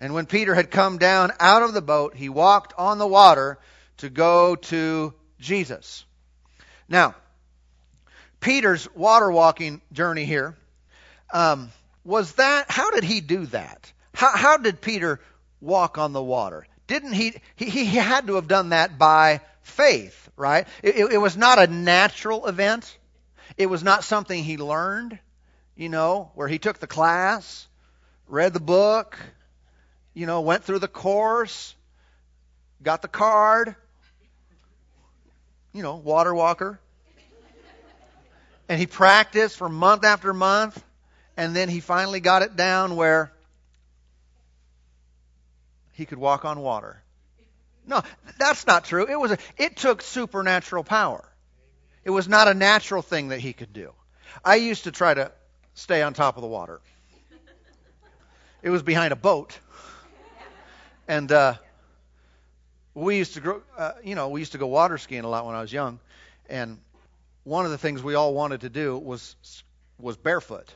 And 0.00 0.12
when 0.12 0.26
Peter 0.26 0.54
had 0.54 0.70
come 0.70 0.98
down 0.98 1.32
out 1.40 1.62
of 1.62 1.72
the 1.72 1.82
boat, 1.82 2.14
he 2.14 2.28
walked 2.28 2.74
on 2.76 2.98
the 2.98 3.06
water 3.06 3.58
to 3.98 4.10
go 4.10 4.56
to 4.56 5.14
Jesus. 5.40 6.04
Now, 6.88 7.14
Peter's 8.40 8.88
water 8.94 9.30
walking 9.30 9.80
journey 9.92 10.24
here 10.26 10.54
um, 11.32 11.70
was 12.04 12.32
that, 12.34 12.70
how 12.70 12.90
did 12.90 13.04
he 13.04 13.20
do 13.20 13.46
that? 13.46 13.90
How, 14.14 14.36
how 14.36 14.56
did 14.58 14.80
Peter 14.80 15.20
walk 15.60 15.98
on 15.98 16.12
the 16.12 16.22
water? 16.22 16.66
Didn't 16.86 17.14
he, 17.14 17.34
he, 17.56 17.70
he 17.70 17.84
had 17.86 18.26
to 18.26 18.34
have 18.34 18.48
done 18.48 18.68
that 18.68 18.98
by 18.98 19.40
faith, 19.62 20.30
right? 20.36 20.68
It, 20.82 20.96
it, 20.96 21.12
it 21.14 21.18
was 21.18 21.36
not 21.36 21.58
a 21.58 21.66
natural 21.66 22.46
event. 22.46 22.96
It 23.56 23.66
was 23.66 23.82
not 23.82 24.04
something 24.04 24.44
he 24.44 24.58
learned. 24.58 25.18
you 25.76 25.90
know, 25.90 26.30
where 26.34 26.48
he 26.48 26.58
took 26.58 26.78
the 26.78 26.86
class, 26.86 27.68
read 28.26 28.52
the 28.54 28.60
book, 28.60 29.18
you 30.16 30.24
know, 30.24 30.40
went 30.40 30.64
through 30.64 30.78
the 30.78 30.88
course, 30.88 31.74
got 32.82 33.02
the 33.02 33.08
card, 33.08 33.76
you 35.74 35.82
know, 35.82 35.96
water 35.96 36.34
walker. 36.34 36.80
And 38.66 38.80
he 38.80 38.86
practiced 38.86 39.58
for 39.58 39.68
month 39.68 40.04
after 40.04 40.32
month, 40.32 40.82
and 41.36 41.54
then 41.54 41.68
he 41.68 41.80
finally 41.80 42.20
got 42.20 42.40
it 42.40 42.56
down 42.56 42.96
where 42.96 43.30
he 45.92 46.06
could 46.06 46.18
walk 46.18 46.46
on 46.46 46.60
water. 46.60 47.02
No, 47.86 48.02
that's 48.38 48.66
not 48.66 48.86
true. 48.86 49.06
It 49.06 49.20
was 49.20 49.32
a, 49.32 49.38
it 49.58 49.76
took 49.76 50.00
supernatural 50.00 50.82
power. 50.82 51.28
It 52.04 52.10
was 52.10 52.26
not 52.26 52.48
a 52.48 52.54
natural 52.54 53.02
thing 53.02 53.28
that 53.28 53.40
he 53.40 53.52
could 53.52 53.74
do. 53.74 53.92
I 54.42 54.56
used 54.56 54.84
to 54.84 54.92
try 54.92 55.12
to 55.12 55.30
stay 55.74 56.00
on 56.00 56.14
top 56.14 56.36
of 56.36 56.40
the 56.40 56.48
water. 56.48 56.80
It 58.62 58.70
was 58.70 58.82
behind 58.82 59.12
a 59.12 59.16
boat, 59.16 59.58
and 61.08 61.30
uh, 61.32 61.54
we 62.94 63.16
used 63.18 63.34
to 63.34 63.40
grow. 63.40 63.62
Uh, 63.76 63.92
you 64.02 64.14
know, 64.14 64.28
we 64.28 64.40
used 64.40 64.52
to 64.52 64.58
go 64.58 64.66
water 64.66 64.98
skiing 64.98 65.24
a 65.24 65.28
lot 65.28 65.46
when 65.46 65.54
I 65.54 65.60
was 65.60 65.72
young, 65.72 66.00
and 66.48 66.78
one 67.44 67.64
of 67.64 67.70
the 67.70 67.78
things 67.78 68.02
we 68.02 68.14
all 68.14 68.34
wanted 68.34 68.62
to 68.62 68.68
do 68.70 68.98
was 68.98 69.36
was 69.98 70.16
barefoot, 70.16 70.74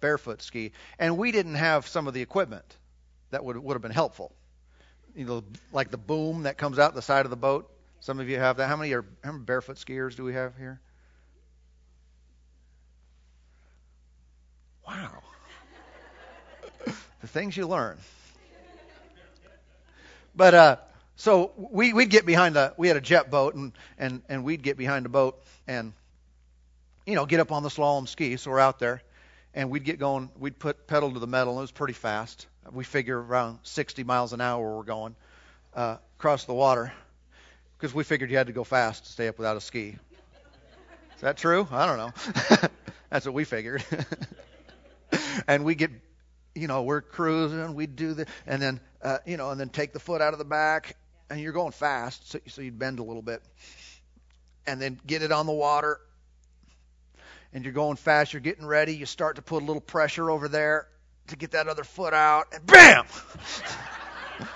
barefoot 0.00 0.42
ski, 0.42 0.72
and 0.98 1.16
we 1.16 1.32
didn't 1.32 1.54
have 1.54 1.86
some 1.86 2.06
of 2.06 2.14
the 2.14 2.22
equipment 2.22 2.76
that 3.30 3.44
would 3.44 3.56
would 3.56 3.74
have 3.74 3.82
been 3.82 3.90
helpful. 3.92 4.32
You 5.14 5.24
know, 5.26 5.44
like 5.72 5.90
the 5.90 5.98
boom 5.98 6.44
that 6.44 6.58
comes 6.58 6.78
out 6.78 6.94
the 6.94 7.02
side 7.02 7.26
of 7.26 7.30
the 7.30 7.36
boat. 7.36 7.70
Some 8.00 8.18
of 8.18 8.28
you 8.28 8.38
have 8.38 8.56
that. 8.56 8.68
How 8.68 8.76
many 8.76 8.92
are 8.92 9.04
how 9.24 9.32
many 9.32 9.44
barefoot 9.44 9.76
skiers 9.76 10.16
do 10.16 10.24
we 10.24 10.34
have 10.34 10.56
here? 10.56 10.80
Wow. 14.86 15.22
the 17.20 17.26
things 17.26 17.56
you 17.56 17.66
learn. 17.66 17.98
But 20.34 20.54
uh, 20.54 20.76
so 21.16 21.52
we, 21.56 21.92
we'd 21.92 22.10
get 22.10 22.26
behind 22.26 22.56
the, 22.56 22.74
we 22.76 22.88
had 22.88 22.96
a 22.96 23.00
jet 23.00 23.30
boat, 23.30 23.54
and, 23.54 23.72
and, 23.98 24.22
and 24.28 24.44
we'd 24.44 24.62
get 24.62 24.76
behind 24.76 25.04
the 25.04 25.08
boat 25.08 25.42
and, 25.66 25.92
you 27.06 27.14
know, 27.14 27.26
get 27.26 27.40
up 27.40 27.52
on 27.52 27.62
the 27.62 27.68
slalom 27.68 28.08
ski. 28.08 28.36
So 28.36 28.50
we're 28.50 28.58
out 28.60 28.78
there, 28.78 29.02
and 29.54 29.70
we'd 29.70 29.84
get 29.84 29.98
going. 29.98 30.30
We'd 30.38 30.58
put 30.58 30.86
pedal 30.86 31.12
to 31.12 31.18
the 31.18 31.26
metal, 31.26 31.54
and 31.54 31.58
it 31.58 31.62
was 31.62 31.72
pretty 31.72 31.94
fast. 31.94 32.46
We 32.70 32.84
figure 32.84 33.20
around 33.20 33.58
60 33.64 34.04
miles 34.04 34.32
an 34.32 34.40
hour 34.40 34.76
we're 34.76 34.84
going 34.84 35.16
uh, 35.74 35.96
across 36.18 36.44
the 36.44 36.54
water 36.54 36.92
because 37.76 37.92
we 37.92 38.04
figured 38.04 38.30
you 38.30 38.36
had 38.36 38.46
to 38.46 38.52
go 38.52 38.64
fast 38.64 39.04
to 39.06 39.12
stay 39.12 39.28
up 39.28 39.38
without 39.38 39.56
a 39.56 39.60
ski. 39.60 39.96
Is 41.16 41.20
that 41.20 41.36
true? 41.36 41.66
I 41.70 41.86
don't 41.86 41.98
know. 41.98 42.68
That's 43.10 43.26
what 43.26 43.34
we 43.34 43.44
figured. 43.44 43.84
and 45.48 45.64
we 45.64 45.74
get, 45.74 45.90
you 46.54 46.66
know, 46.66 46.82
we're 46.82 47.00
cruising, 47.00 47.74
we 47.74 47.86
do 47.86 48.14
the, 48.14 48.26
and 48.46 48.60
then, 48.60 48.80
uh, 49.02 49.18
you 49.26 49.36
know, 49.36 49.50
and 49.50 49.60
then 49.60 49.68
take 49.68 49.92
the 49.92 50.00
foot 50.00 50.20
out 50.20 50.32
of 50.32 50.38
the 50.38 50.44
back, 50.44 50.96
and 51.30 51.40
you're 51.40 51.52
going 51.52 51.72
fast, 51.72 52.30
so, 52.30 52.38
so 52.48 52.62
you'd 52.62 52.78
bend 52.78 52.98
a 52.98 53.02
little 53.02 53.22
bit, 53.22 53.42
and 54.66 54.80
then 54.80 55.00
get 55.06 55.22
it 55.22 55.32
on 55.32 55.46
the 55.46 55.52
water, 55.52 56.00
and 57.52 57.64
you're 57.64 57.72
going 57.72 57.96
fast, 57.96 58.32
you're 58.32 58.40
getting 58.40 58.66
ready, 58.66 58.94
you 58.94 59.06
start 59.06 59.36
to 59.36 59.42
put 59.42 59.62
a 59.62 59.66
little 59.66 59.80
pressure 59.80 60.30
over 60.30 60.48
there 60.48 60.88
to 61.28 61.36
get 61.36 61.52
that 61.52 61.68
other 61.68 61.84
foot 61.84 62.12
out, 62.12 62.46
and 62.52 62.66
bam! 62.66 63.06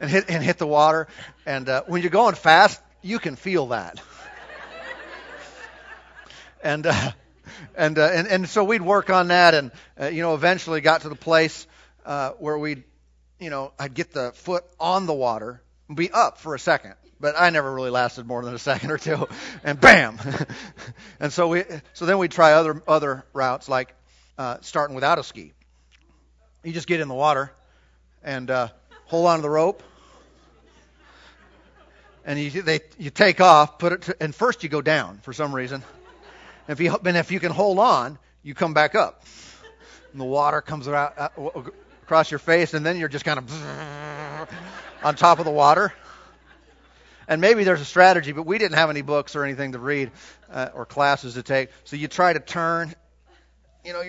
and 0.00 0.10
hit 0.10 0.24
and 0.28 0.42
hit 0.42 0.58
the 0.58 0.66
water, 0.66 1.08
and 1.46 1.68
uh, 1.68 1.82
when 1.86 2.02
you're 2.02 2.10
going 2.10 2.34
fast, 2.34 2.82
you 3.00 3.18
can 3.18 3.36
feel 3.36 3.68
that. 3.68 4.00
and 6.62 6.86
uh, 6.86 7.12
and, 7.76 7.98
uh, 7.98 8.10
and 8.12 8.26
and 8.26 8.48
so 8.48 8.64
we'd 8.64 8.82
work 8.82 9.10
on 9.10 9.28
that, 9.28 9.54
and 9.54 9.70
uh, 10.00 10.06
you 10.06 10.22
know, 10.22 10.34
eventually 10.34 10.80
got 10.80 11.02
to 11.02 11.08
the 11.08 11.14
place 11.14 11.66
uh, 12.04 12.30
where 12.32 12.58
we'd, 12.58 12.84
you 13.38 13.50
know, 13.50 13.72
I'd 13.78 13.94
get 13.94 14.12
the 14.12 14.32
foot 14.32 14.64
on 14.78 15.06
the 15.06 15.14
water, 15.14 15.62
and 15.88 15.96
be 15.96 16.10
up 16.10 16.38
for 16.38 16.54
a 16.54 16.58
second, 16.58 16.94
but 17.20 17.34
I 17.38 17.50
never 17.50 17.72
really 17.72 17.90
lasted 17.90 18.26
more 18.26 18.44
than 18.44 18.54
a 18.54 18.58
second 18.70 18.90
or 18.90 18.98
two, 18.98 19.28
and 19.62 19.80
bam, 19.80 20.18
and 21.20 21.32
so 21.32 21.48
we, 21.48 21.64
so 21.92 22.06
then 22.06 22.18
we'd 22.18 22.32
try 22.32 22.52
other 22.52 22.82
other 22.86 23.24
routes 23.32 23.68
like 23.68 23.94
uh, 24.38 24.58
starting 24.60 24.94
without 24.94 25.18
a 25.18 25.24
ski. 25.24 25.52
You 26.62 26.72
just 26.72 26.86
get 26.86 27.00
in 27.00 27.08
the 27.08 27.14
water, 27.14 27.52
and 28.22 28.50
uh, 28.50 28.68
hold 29.06 29.26
on 29.26 29.38
to 29.38 29.42
the 29.42 29.50
rope. 29.50 29.82
And 32.26 32.38
you, 32.38 32.62
they, 32.62 32.80
you 32.98 33.10
take 33.10 33.40
off, 33.42 33.78
put 33.78 33.92
it, 33.92 34.02
to, 34.02 34.16
and 34.18 34.34
first 34.34 34.62
you 34.62 34.70
go 34.70 34.80
down 34.80 35.18
for 35.22 35.34
some 35.34 35.54
reason. 35.54 35.82
If 36.66 36.80
you, 36.80 36.96
and 37.04 37.16
if 37.16 37.30
you 37.30 37.40
can 37.40 37.52
hold 37.52 37.78
on, 37.78 38.18
you 38.42 38.54
come 38.54 38.74
back 38.74 38.94
up. 38.94 39.24
And 40.12 40.20
the 40.20 40.24
water 40.24 40.60
comes 40.60 40.88
out, 40.88 41.14
uh, 41.18 41.28
across 42.02 42.30
your 42.30 42.38
face, 42.38 42.74
and 42.74 42.84
then 42.84 42.98
you're 42.98 43.08
just 43.08 43.24
kind 43.24 43.38
of 43.38 44.48
on 45.04 45.14
top 45.14 45.38
of 45.38 45.44
the 45.44 45.50
water. 45.50 45.92
And 47.26 47.40
maybe 47.40 47.64
there's 47.64 47.80
a 47.80 47.86
strategy, 47.86 48.32
but 48.32 48.44
we 48.44 48.58
didn't 48.58 48.76
have 48.76 48.90
any 48.90 49.02
books 49.02 49.34
or 49.34 49.44
anything 49.44 49.72
to 49.72 49.78
read 49.78 50.10
uh, 50.50 50.68
or 50.74 50.84
classes 50.84 51.34
to 51.34 51.42
take. 51.42 51.70
So 51.84 51.96
you 51.96 52.08
try 52.08 52.32
to 52.32 52.40
turn, 52.40 52.94
you 53.84 53.92
know, 53.92 54.02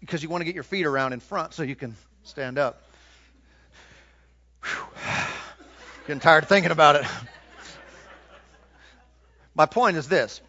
because 0.00 0.20
uh, 0.20 0.22
you 0.22 0.28
want 0.28 0.40
to 0.40 0.46
get 0.46 0.54
your 0.54 0.64
feet 0.64 0.86
around 0.86 1.12
in 1.12 1.20
front 1.20 1.52
so 1.52 1.62
you 1.62 1.76
can 1.76 1.96
stand 2.22 2.58
up. 2.58 2.82
Whew. 4.62 4.86
Getting 6.06 6.20
tired 6.20 6.46
thinking 6.48 6.70
about 6.70 6.96
it. 6.96 7.04
My 9.54 9.66
point 9.66 9.96
is 9.96 10.08
this 10.08 10.40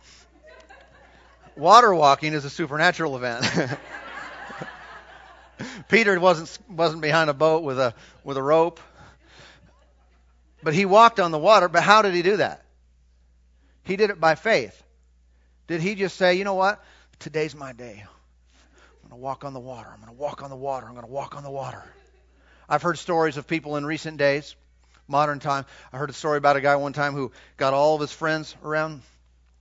water 1.56 1.94
walking 1.94 2.34
is 2.34 2.46
a 2.46 2.50
supernatural 2.50 3.16
event. 3.16 3.46
Peter 5.90 6.20
wasn't 6.20 6.58
wasn't 6.70 7.02
behind 7.02 7.30
a 7.30 7.34
boat 7.34 7.64
with 7.64 7.80
a 7.80 7.94
with 8.24 8.38
a 8.38 8.44
rope, 8.44 8.80
but 10.64 10.74
he 10.74 10.86
walked 10.86 11.20
on 11.20 11.32
the 11.32 11.40
water. 11.40 11.70
But 11.70 11.84
how 11.84 12.02
did 12.02 12.14
he 12.14 12.22
do 12.22 12.38
that? 12.38 12.66
He 13.84 13.96
did 13.96 14.10
it 14.10 14.20
by 14.20 14.36
faith. 14.36 14.82
Did 15.68 15.82
he 15.82 15.96
just 15.96 16.18
say, 16.18 16.36
you 16.36 16.44
know 16.44 16.56
what? 16.56 16.84
Today's 17.20 17.56
my 17.56 17.74
day. 17.74 18.04
I'm 18.04 19.10
going 19.10 19.20
to 19.20 19.24
walk 19.24 19.46
on 19.46 19.54
the 19.54 19.60
water. 19.60 19.90
I'm 19.92 20.00
going 20.00 20.12
to 20.12 20.20
walk 20.20 20.44
on 20.44 20.50
the 20.50 20.56
water. 20.56 20.86
I'm 20.86 20.94
going 20.94 21.06
to 21.06 21.12
walk 21.12 21.36
on 21.36 21.44
the 21.44 21.52
water. 21.52 21.84
I've 22.68 22.82
heard 22.82 22.98
stories 22.98 23.38
of 23.38 23.48
people 23.48 23.78
in 23.78 23.86
recent 23.86 24.18
days, 24.18 24.56
modern 25.08 25.40
time. 25.40 25.66
I 25.94 25.98
heard 25.98 26.10
a 26.10 26.14
story 26.14 26.38
about 26.38 26.56
a 26.56 26.62
guy 26.62 26.76
one 26.76 26.94
time 26.94 27.14
who 27.14 27.32
got 27.58 27.74
all 27.74 27.96
of 27.96 28.02
his 28.02 28.12
friends 28.12 28.56
around 28.64 29.02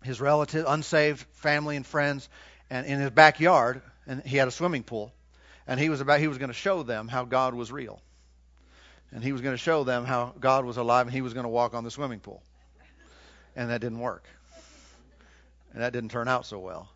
his 0.05 0.21
relative, 0.21 0.67
unsaved 0.69 1.21
family 1.33 1.77
and 1.77 1.87
friends, 1.87 2.29
and 2.71 2.87
in 2.87 3.01
his 3.01 3.11
backyard, 3.11 3.83
and 4.07 4.23
he 4.23 4.37
had 4.37 4.49
a 4.49 4.51
swimming 4.51 4.85
pool, 4.85 5.13
and 5.67 5.81
he 5.81 5.89
was 5.89 6.01
about 6.01 6.21
he 6.21 6.29
was 6.29 6.39
going 6.39 6.51
to 6.51 6.55
show 6.55 6.83
them 6.83 7.09
how 7.09 7.25
God 7.25 7.55
was 7.55 7.73
real, 7.73 8.01
and 9.11 9.25
he 9.25 9.33
was 9.33 9.41
going 9.41 9.55
to 9.55 9.63
show 9.63 9.83
them 9.83 10.05
how 10.05 10.35
God 10.39 10.65
was 10.65 10.77
alive, 10.77 11.07
and 11.07 11.15
he 11.15 11.23
was 11.23 11.33
going 11.33 11.45
to 11.45 11.51
walk 11.51 11.75
on 11.75 11.85
the 11.85 11.91
swimming 11.91 12.21
pool, 12.21 12.43
and 13.57 13.71
that 13.71 13.81
didn't 13.81 14.01
work, 14.01 14.25
and 15.73 15.83
that 15.83 15.93
didn't 15.93 16.11
turn 16.11 16.29
out 16.29 16.45
so 16.45 16.59
well, 16.59 16.89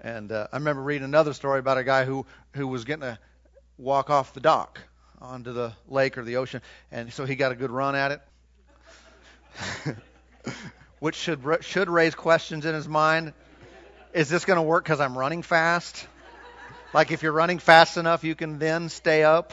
and 0.00 0.30
uh, 0.30 0.46
I 0.52 0.56
remember 0.56 0.82
reading 0.82 1.04
another 1.04 1.32
story 1.32 1.58
about 1.58 1.78
a 1.78 1.84
guy 1.84 2.04
who 2.04 2.26
who 2.52 2.68
was 2.68 2.84
getting 2.84 3.02
to 3.02 3.18
walk 3.76 4.08
off 4.08 4.34
the 4.34 4.40
dock 4.40 4.80
onto 5.20 5.52
the 5.52 5.72
lake 5.88 6.16
or 6.16 6.22
the 6.22 6.36
ocean, 6.36 6.62
and 6.92 7.12
so 7.12 7.24
he 7.24 7.34
got 7.34 7.50
a 7.50 7.56
good 7.56 7.70
run 7.70 7.96
at 7.96 8.12
it. 8.12 8.20
which 11.00 11.16
should 11.16 11.42
should 11.62 11.88
raise 11.88 12.14
questions 12.14 12.64
in 12.64 12.74
his 12.74 12.86
mind. 12.86 13.32
Is 14.12 14.28
this 14.28 14.44
going 14.44 14.58
to 14.58 14.62
work 14.62 14.84
because 14.84 15.00
I'm 15.00 15.18
running 15.18 15.42
fast? 15.42 16.06
Like 16.92 17.10
if 17.10 17.22
you're 17.22 17.32
running 17.32 17.58
fast 17.58 17.96
enough, 17.96 18.22
you 18.22 18.34
can 18.34 18.58
then 18.58 18.88
stay 18.88 19.24
up, 19.24 19.52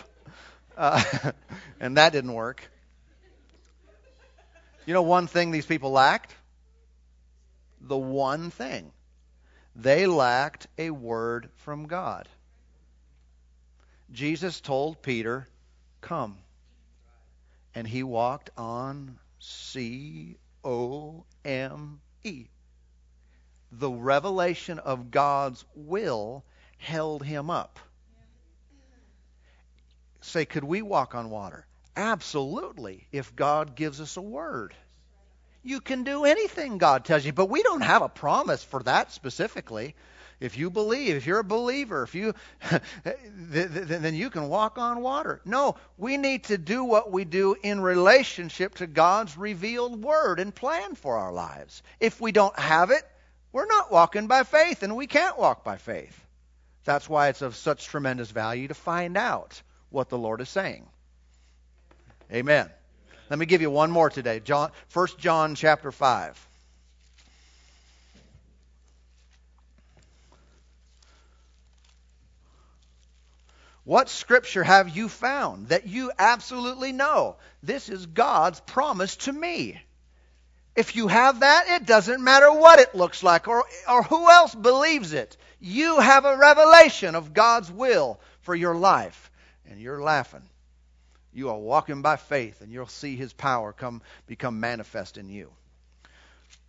uh, 0.78 1.02
and 1.80 1.98
that 1.98 2.12
didn't 2.12 2.34
work. 2.34 2.70
You 4.86 4.94
know, 4.94 5.02
one 5.02 5.28
thing 5.28 5.52
these 5.52 5.66
people 5.66 5.92
lacked. 5.92 6.36
The 7.82 7.98
one 7.98 8.50
thing 8.50 8.92
they 9.76 10.08
lacked 10.08 10.68
a 10.78 10.90
word 10.90 11.50
from 11.58 11.88
God. 11.88 12.28
Jesus 14.12 14.60
told 14.60 15.02
Peter, 15.02 15.48
"Come," 16.02 16.40
and 17.76 17.88
he 17.88 18.04
walked 18.04 18.50
on 18.58 19.20
C 19.40 20.38
O 20.68 21.24
M 21.46 22.02
E. 22.26 22.48
The 23.72 23.90
revelation 23.90 24.80
of 24.80 25.12
God's 25.12 25.64
will 25.76 26.44
held 26.78 27.24
him 27.24 27.50
up. 27.50 27.80
Say, 30.20 30.44
could 30.44 30.66
we 30.66 30.82
walk 30.82 31.16
on 31.16 31.30
water? 31.30 31.66
Absolutely, 31.96 33.08
if 33.14 33.34
God 33.34 33.76
gives 33.76 34.02
us 34.02 34.18
a 34.18 34.22
word. 34.22 34.76
You 35.64 35.80
can 35.80 36.04
do 36.04 36.26
anything 36.26 36.78
God 36.78 37.06
tells 37.06 37.26
you, 37.26 37.32
but 37.32 37.50
we 37.50 37.64
don't 37.64 37.82
have 37.82 38.02
a 38.02 38.10
promise 38.10 38.62
for 38.62 38.84
that 38.84 39.14
specifically. 39.14 39.96
If 40.40 40.58
you 40.58 40.70
believe, 40.70 41.16
if 41.16 41.26
you're 41.26 41.40
a 41.40 41.44
believer, 41.44 42.04
if 42.04 42.14
you 42.14 42.36
then 43.48 44.14
you 44.14 44.30
can 44.30 44.50
walk 44.50 44.78
on 44.78 45.02
water. 45.02 45.42
No, 45.46 45.76
we 45.98 46.18
need 46.18 46.46
to 46.46 46.58
do 46.58 46.84
what 46.84 47.12
we 47.12 47.26
do 47.26 47.56
in 47.64 47.82
relationship 47.82 48.76
to 48.76 48.88
God's 48.88 49.36
revealed 49.36 50.02
word 50.02 50.40
and 50.40 50.54
plan 50.54 50.94
for 50.96 51.18
our 51.18 51.32
lives. 51.32 51.82
If 52.00 52.22
we 52.22 52.32
don't 52.32 52.58
have 52.60 52.92
it, 52.92 53.04
we're 53.52 53.66
not 53.66 53.92
walking 53.92 54.28
by 54.28 54.44
faith, 54.44 54.84
and 54.84 54.96
we 54.96 55.08
can't 55.08 55.40
walk 55.40 55.64
by 55.64 55.78
faith. 55.78 56.24
That's 56.84 57.10
why 57.10 57.30
it's 57.30 57.42
of 57.42 57.56
such 57.56 57.88
tremendous 57.88 58.30
value 58.30 58.68
to 58.68 58.74
find 58.76 59.18
out 59.18 59.62
what 59.90 60.10
the 60.10 60.18
Lord 60.18 60.42
is 60.42 60.50
saying. 60.50 60.88
Amen. 62.32 62.70
Let 63.30 63.40
me 63.40 63.46
give 63.46 63.62
you 63.62 63.72
one 63.72 63.90
more 63.90 64.10
today. 64.10 64.40
John, 64.40 64.72
1 64.94 65.08
John 65.18 65.56
chapter 65.56 65.92
5. 65.92 66.47
What 73.88 74.10
scripture 74.10 74.66
have 74.66 74.98
you 74.98 75.08
found 75.08 75.70
that 75.70 75.88
you 75.88 76.12
absolutely 76.20 76.92
know? 76.92 77.38
This 77.64 77.88
is 77.88 78.06
God's 78.06 78.60
promise 78.60 79.16
to 79.16 79.32
me. 79.32 79.82
If 80.76 80.98
you 80.98 81.08
have 81.08 81.40
that, 81.40 81.70
it 81.70 81.86
doesn't 81.86 82.22
matter 82.22 82.52
what 82.52 82.80
it 82.80 82.94
looks 82.94 83.24
like 83.24 83.48
or, 83.48 83.64
or 83.88 84.04
who 84.04 84.30
else 84.30 84.54
believes 84.54 85.14
it. 85.14 85.38
You 85.62 86.02
have 86.02 86.26
a 86.26 86.36
revelation 86.36 87.16
of 87.16 87.34
God's 87.34 87.72
will 87.72 88.20
for 88.42 88.54
your 88.54 88.76
life. 88.76 89.32
And 89.66 89.80
you're 89.80 90.04
laughing. 90.04 90.44
You 91.32 91.48
are 91.52 91.58
walking 91.58 92.02
by 92.02 92.18
faith, 92.18 92.60
and 92.60 92.74
you'll 92.74 92.88
see 92.88 93.16
his 93.16 93.32
power 93.32 93.72
come 93.72 94.02
become 94.26 94.60
manifest 94.60 95.18
in 95.18 95.30
you. 95.30 95.50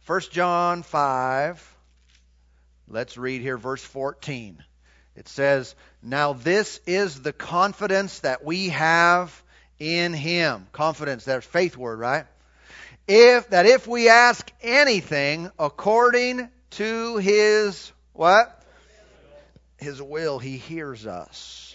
1 0.07 0.21
John 0.31 0.85
5. 0.85 1.77
Let's 2.87 3.19
read 3.19 3.41
here 3.41 3.59
verse 3.59 3.83
14. 3.83 4.62
It 5.19 5.27
says, 5.27 5.75
Now 6.01 6.33
this 6.33 6.79
is 6.87 7.23
the 7.23 7.33
confidence 7.33 8.21
that 8.21 8.45
we 8.45 8.69
have 8.69 9.43
in 9.81 10.12
him. 10.12 10.69
Confidence, 10.71 11.25
that's 11.25 11.45
faith 11.45 11.77
word, 11.77 11.99
right? 11.99 12.25
If 13.09 13.51
that 13.51 13.66
if 13.66 13.89
we 13.89 14.09
ask 14.09 14.49
anything 14.62 15.51
according 15.59 16.49
to 16.71 17.16
his 17.16 17.91
what? 18.12 18.62
His 19.79 20.01
will, 20.01 20.39
he 20.39 20.57
hears 20.57 21.05
us. 21.05 21.75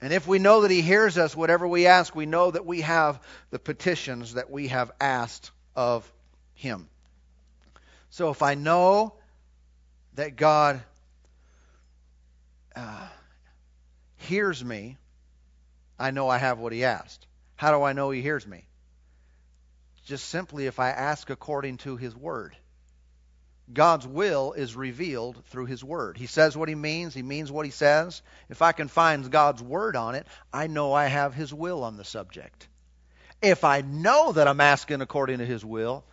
And 0.00 0.12
if 0.12 0.26
we 0.26 0.40
know 0.40 0.62
that 0.62 0.70
he 0.72 0.80
hears 0.80 1.16
us, 1.16 1.36
whatever 1.36 1.68
we 1.68 1.86
ask, 1.86 2.12
we 2.16 2.26
know 2.26 2.50
that 2.50 2.66
we 2.66 2.80
have 2.80 3.20
the 3.50 3.60
petitions 3.60 4.34
that 4.34 4.50
we 4.50 4.66
have 4.68 4.90
asked 5.00 5.52
of 5.76 6.10
him. 6.54 6.88
So 8.08 8.30
if 8.30 8.42
I 8.42 8.54
know 8.54 9.14
that 10.14 10.34
God 10.34 10.82
uh, 12.76 13.08
hears 14.16 14.64
me, 14.64 14.96
I 15.98 16.10
know 16.10 16.28
I 16.28 16.38
have 16.38 16.58
what 16.58 16.72
he 16.72 16.84
asked. 16.84 17.26
How 17.56 17.76
do 17.76 17.82
I 17.82 17.92
know 17.92 18.10
he 18.10 18.22
hears 18.22 18.46
me? 18.46 18.64
Just 20.04 20.28
simply 20.28 20.66
if 20.66 20.78
I 20.78 20.90
ask 20.90 21.28
according 21.30 21.78
to 21.78 21.96
his 21.96 22.16
word. 22.16 22.56
God's 23.72 24.06
will 24.06 24.52
is 24.52 24.74
revealed 24.74 25.44
through 25.46 25.66
his 25.66 25.84
word. 25.84 26.16
He 26.16 26.26
says 26.26 26.56
what 26.56 26.68
he 26.68 26.74
means, 26.74 27.14
he 27.14 27.22
means 27.22 27.52
what 27.52 27.66
he 27.66 27.70
says. 27.70 28.22
If 28.48 28.62
I 28.62 28.72
can 28.72 28.88
find 28.88 29.30
God's 29.30 29.62
word 29.62 29.94
on 29.94 30.14
it, 30.14 30.26
I 30.52 30.66
know 30.66 30.92
I 30.92 31.06
have 31.06 31.34
his 31.34 31.54
will 31.54 31.84
on 31.84 31.96
the 31.96 32.04
subject. 32.04 32.66
If 33.42 33.62
I 33.62 33.82
know 33.82 34.32
that 34.32 34.48
I'm 34.48 34.60
asking 34.60 35.02
according 35.02 35.38
to 35.38 35.46
his 35.46 35.64
will, 35.64 36.04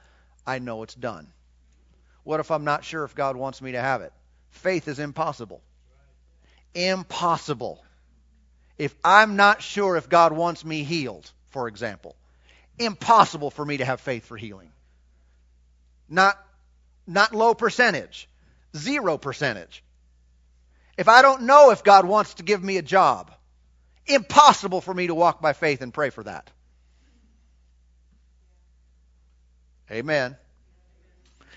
I 0.45 0.59
know 0.59 0.83
it's 0.83 0.95
done. 0.95 1.27
What 2.23 2.39
if 2.39 2.51
I'm 2.51 2.63
not 2.63 2.83
sure 2.83 3.03
if 3.03 3.15
God 3.15 3.35
wants 3.35 3.61
me 3.61 3.71
to 3.71 3.81
have 3.81 4.01
it? 4.01 4.13
Faith 4.49 4.87
is 4.87 4.99
impossible 4.99 5.61
impossible. 6.73 7.83
If 8.77 8.95
I'm 9.03 9.35
not 9.35 9.61
sure 9.61 9.97
if 9.97 10.09
God 10.09 10.33
wants 10.33 10.63
me 10.63 10.83
healed, 10.83 11.29
for 11.49 11.67
example, 11.67 12.15
impossible 12.77 13.49
for 13.49 13.65
me 13.65 13.77
to 13.77 13.85
have 13.85 14.01
faith 14.01 14.25
for 14.25 14.37
healing. 14.37 14.71
Not, 16.09 16.37
not 17.05 17.33
low 17.33 17.53
percentage, 17.53 18.29
zero 18.75 19.17
percentage. 19.17 19.83
If 20.97 21.07
I 21.07 21.21
don't 21.21 21.43
know 21.43 21.71
if 21.71 21.83
God 21.83 22.05
wants 22.05 22.35
to 22.35 22.43
give 22.43 22.63
me 22.63 22.77
a 22.77 22.81
job, 22.81 23.31
impossible 24.05 24.81
for 24.81 24.93
me 24.93 25.07
to 25.07 25.15
walk 25.15 25.41
by 25.41 25.53
faith 25.53 25.81
and 25.81 25.93
pray 25.93 26.09
for 26.09 26.23
that. 26.23 26.49
Amen. 29.91 30.35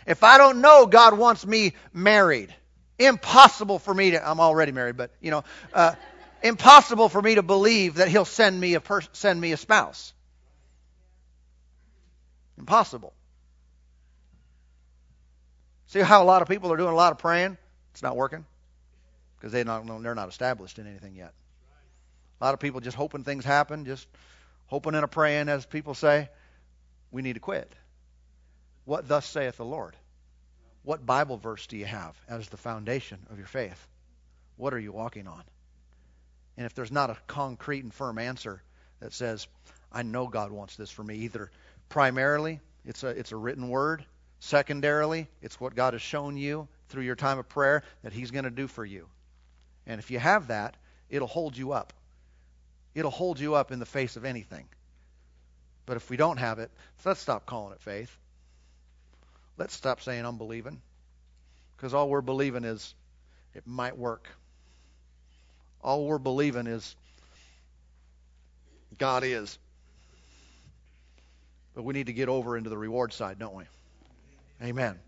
If 0.07 0.23
I 0.23 0.39
don't 0.39 0.61
know 0.61 0.87
God 0.87 1.17
wants 1.19 1.47
me 1.47 1.75
married, 1.93 2.55
impossible 3.01 3.79
for 3.79 3.93
me 3.93 4.13
to, 4.13 4.29
I'm 4.29 4.41
already 4.41 4.73
married, 4.73 4.97
but, 4.97 5.11
you 5.21 5.31
know, 5.31 5.45
uh, 5.73 5.95
impossible 6.43 7.09
for 7.09 7.21
me 7.21 7.35
to 7.35 7.43
believe 7.43 7.95
that 7.97 8.09
he'll 8.09 8.25
send 8.25 8.59
me 8.59 8.75
a 8.75 8.81
pers- 8.81 9.09
send 9.13 9.41
me 9.41 9.53
a 9.53 9.57
spouse. 9.57 10.13
Impossible. 12.59 13.15
See 15.87 16.01
how 16.01 16.23
a 16.23 16.27
lot 16.27 16.43
of 16.43 16.49
people 16.49 16.73
are 16.73 16.77
doing 16.77 16.93
a 16.93 16.97
lot 16.97 17.13
of 17.13 17.19
praying? 17.19 17.57
It's 17.93 18.03
not 18.03 18.17
working 18.17 18.45
because 19.37 19.53
they 19.53 19.65
not, 19.65 19.87
they're 20.03 20.15
not 20.15 20.29
established 20.29 20.79
in 20.79 20.87
anything 20.87 21.17
yet. 21.17 21.33
A 22.41 22.45
lot 22.45 22.55
of 22.55 22.61
people 22.61 22.81
just 22.81 22.97
hoping 22.97 23.25
things 23.25 23.45
happen, 23.45 23.85
just 23.85 24.07
hoping 24.67 24.95
and 24.95 25.05
a 25.05 25.09
praying, 25.09 25.49
as 25.49 25.67
people 25.67 25.95
say. 25.95 26.29
We 27.11 27.23
need 27.23 27.33
to 27.33 27.41
quit. 27.41 27.73
What 28.85 29.09
thus 29.09 29.27
saith 29.27 29.57
the 29.57 29.65
Lord? 29.65 29.97
What 30.83 31.05
Bible 31.05 31.37
verse 31.37 31.67
do 31.67 31.77
you 31.77 31.85
have 31.85 32.17
as 32.29 32.49
the 32.49 32.57
foundation 32.57 33.19
of 33.31 33.39
your 33.39 33.47
faith? 33.47 33.87
What 34.57 34.75
are 34.75 34.79
you 34.79 34.93
walking 34.93 35.27
on? 35.27 35.43
And 36.57 36.67
if 36.67 36.75
there's 36.75 36.93
not 36.93 37.11
a 37.11 37.17
concrete 37.27 37.85
and 37.85 37.93
firm 37.93 38.19
answer 38.19 38.63
that 39.01 39.13
says, 39.13 39.47
I 39.93 40.03
know 40.03 40.27
God 40.27 40.51
wants 40.51 40.77
this 40.77 40.91
for 40.91 41.03
me, 41.03 41.17
either 41.17 41.51
primarily 41.89 42.61
it's 42.85 43.03
a, 43.03 43.09
it's 43.09 43.33
a 43.33 43.37
written 43.37 43.69
word, 43.69 44.05
secondarily 44.41 45.29
it's 45.43 45.61
what 45.61 45.75
God 45.75 45.95
has 45.95 46.03
shown 46.03 46.37
you 46.37 46.69
through 46.89 47.05
your 47.05 47.17
time 47.17 47.39
of 47.39 47.49
prayer 47.49 47.83
that 48.03 48.13
He's 48.13 48.31
going 48.31 48.45
to 48.45 48.51
do 48.51 48.67
for 48.67 48.85
you. 48.85 49.09
And 49.87 49.99
if 49.99 50.11
you 50.11 50.19
have 50.19 50.49
that, 50.49 50.77
it'll 51.09 51.29
hold 51.29 51.57
you 51.57 51.73
up. 51.73 51.93
It'll 52.95 53.11
hold 53.11 53.39
you 53.39 53.55
up 53.55 53.71
in 53.73 53.79
the 53.79 53.87
face 53.87 54.17
of 54.17 54.25
anything. 54.25 54.67
But 55.87 55.97
if 55.97 56.11
we 56.11 56.17
don't 56.17 56.39
have 56.39 56.59
it, 56.59 56.71
let's 57.05 57.21
stop 57.21 57.47
calling 57.47 57.73
it 57.73 57.81
faith. 57.81 58.17
Let's 59.61 59.75
stop 59.75 60.01
saying 60.01 60.25
I'm 60.25 60.39
believing. 60.39 60.81
Because 61.77 61.93
all 61.93 62.09
we're 62.09 62.23
believing 62.23 62.65
is 62.65 62.95
it 63.53 63.67
might 63.67 63.99
work. 63.99 64.27
All 65.83 66.07
we're 66.07 66.19
believing 66.19 66.67
is 66.67 66.97
God 68.97 69.23
is. 69.23 69.59
But 71.75 71.83
we 71.83 71.93
need 71.93 72.07
to 72.07 72.15
get 72.15 72.31
over 72.31 72.57
into 72.57 72.71
the 72.71 72.79
reward 72.79 73.13
side, 73.13 73.39
don't 73.39 73.55
we? 73.55 73.65
Amen. 74.63 74.99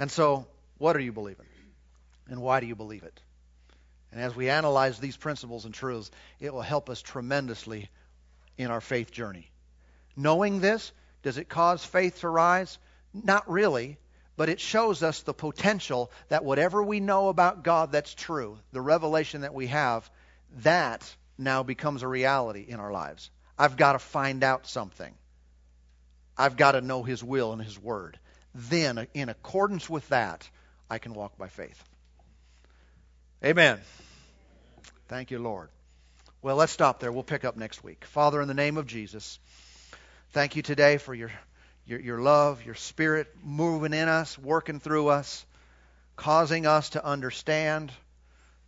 And 0.00 0.10
so, 0.10 0.48
what 0.78 0.96
are 0.96 1.00
you 1.00 1.12
believing? 1.12 1.46
And 2.28 2.42
why 2.42 2.58
do 2.58 2.66
you 2.66 2.74
believe 2.74 3.04
it? 3.04 3.20
And 4.10 4.20
as 4.20 4.34
we 4.34 4.50
analyze 4.50 4.98
these 4.98 5.16
principles 5.16 5.64
and 5.64 5.72
truths, 5.72 6.10
it 6.40 6.52
will 6.52 6.60
help 6.60 6.90
us 6.90 7.00
tremendously 7.02 7.88
in 8.58 8.72
our 8.72 8.80
faith 8.80 9.12
journey. 9.12 9.48
Knowing 10.16 10.58
this, 10.58 10.90
does 11.22 11.38
it 11.38 11.48
cause 11.48 11.84
faith 11.84 12.18
to 12.20 12.28
rise? 12.28 12.76
Not 13.12 13.50
really, 13.50 13.98
but 14.36 14.48
it 14.48 14.60
shows 14.60 15.02
us 15.02 15.22
the 15.22 15.34
potential 15.34 16.10
that 16.28 16.44
whatever 16.44 16.82
we 16.82 17.00
know 17.00 17.28
about 17.28 17.62
God 17.62 17.92
that's 17.92 18.14
true, 18.14 18.58
the 18.72 18.80
revelation 18.80 19.42
that 19.42 19.54
we 19.54 19.66
have, 19.66 20.08
that 20.58 21.14
now 21.36 21.62
becomes 21.62 22.02
a 22.02 22.08
reality 22.08 22.64
in 22.66 22.80
our 22.80 22.92
lives. 22.92 23.30
I've 23.58 23.76
got 23.76 23.92
to 23.92 23.98
find 23.98 24.42
out 24.42 24.66
something. 24.66 25.12
I've 26.36 26.56
got 26.56 26.72
to 26.72 26.80
know 26.80 27.02
His 27.02 27.22
will 27.22 27.52
and 27.52 27.62
His 27.62 27.78
word. 27.78 28.18
Then, 28.54 29.06
in 29.14 29.28
accordance 29.28 29.90
with 29.90 30.08
that, 30.08 30.48
I 30.88 30.98
can 30.98 31.14
walk 31.14 31.36
by 31.36 31.48
faith. 31.48 31.84
Amen. 33.44 33.78
Thank 35.08 35.30
you, 35.30 35.38
Lord. 35.38 35.68
Well, 36.42 36.56
let's 36.56 36.72
stop 36.72 37.00
there. 37.00 37.12
We'll 37.12 37.22
pick 37.22 37.44
up 37.44 37.56
next 37.56 37.84
week. 37.84 38.04
Father, 38.06 38.40
in 38.40 38.48
the 38.48 38.54
name 38.54 38.78
of 38.78 38.86
Jesus, 38.86 39.38
thank 40.30 40.56
you 40.56 40.62
today 40.62 40.96
for 40.96 41.14
your 41.14 41.30
your, 41.90 42.00
your 42.00 42.20
love, 42.20 42.64
your 42.64 42.76
spirit 42.76 43.26
moving 43.42 43.92
in 43.92 44.08
us, 44.08 44.38
working 44.38 44.78
through 44.78 45.08
us, 45.08 45.44
causing 46.14 46.64
us 46.64 46.90
to 46.90 47.04
understand, 47.04 47.90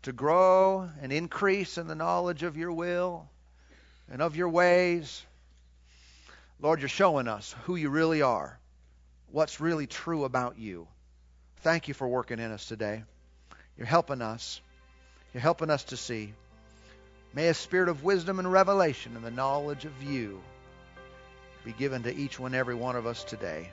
to 0.02 0.12
grow 0.12 0.90
and 1.00 1.12
increase 1.12 1.78
in 1.78 1.86
the 1.86 1.94
knowledge 1.94 2.42
of 2.42 2.56
your 2.56 2.72
will 2.72 3.28
and 4.10 4.20
of 4.20 4.34
your 4.34 4.48
ways. 4.48 5.24
Lord, 6.60 6.80
you're 6.80 6.88
showing 6.88 7.28
us 7.28 7.54
who 7.64 7.76
you 7.76 7.90
really 7.90 8.22
are, 8.22 8.58
what's 9.30 9.60
really 9.60 9.86
true 9.86 10.24
about 10.24 10.58
you. 10.58 10.88
Thank 11.58 11.86
you 11.86 11.94
for 11.94 12.08
working 12.08 12.40
in 12.40 12.50
us 12.50 12.66
today. 12.66 13.04
You're 13.78 13.86
helping 13.86 14.20
us. 14.20 14.60
You're 15.32 15.42
helping 15.42 15.70
us 15.70 15.84
to 15.84 15.96
see. 15.96 16.34
May 17.34 17.48
a 17.48 17.54
spirit 17.54 17.88
of 17.88 18.02
wisdom 18.02 18.40
and 18.40 18.50
revelation 18.50 19.14
and 19.14 19.24
the 19.24 19.30
knowledge 19.30 19.84
of 19.84 20.02
you 20.02 20.42
be 21.64 21.72
given 21.72 22.02
to 22.04 22.14
each 22.14 22.38
one, 22.38 22.54
every 22.54 22.74
one 22.74 22.96
of 22.96 23.06
us 23.06 23.24
today. 23.24 23.70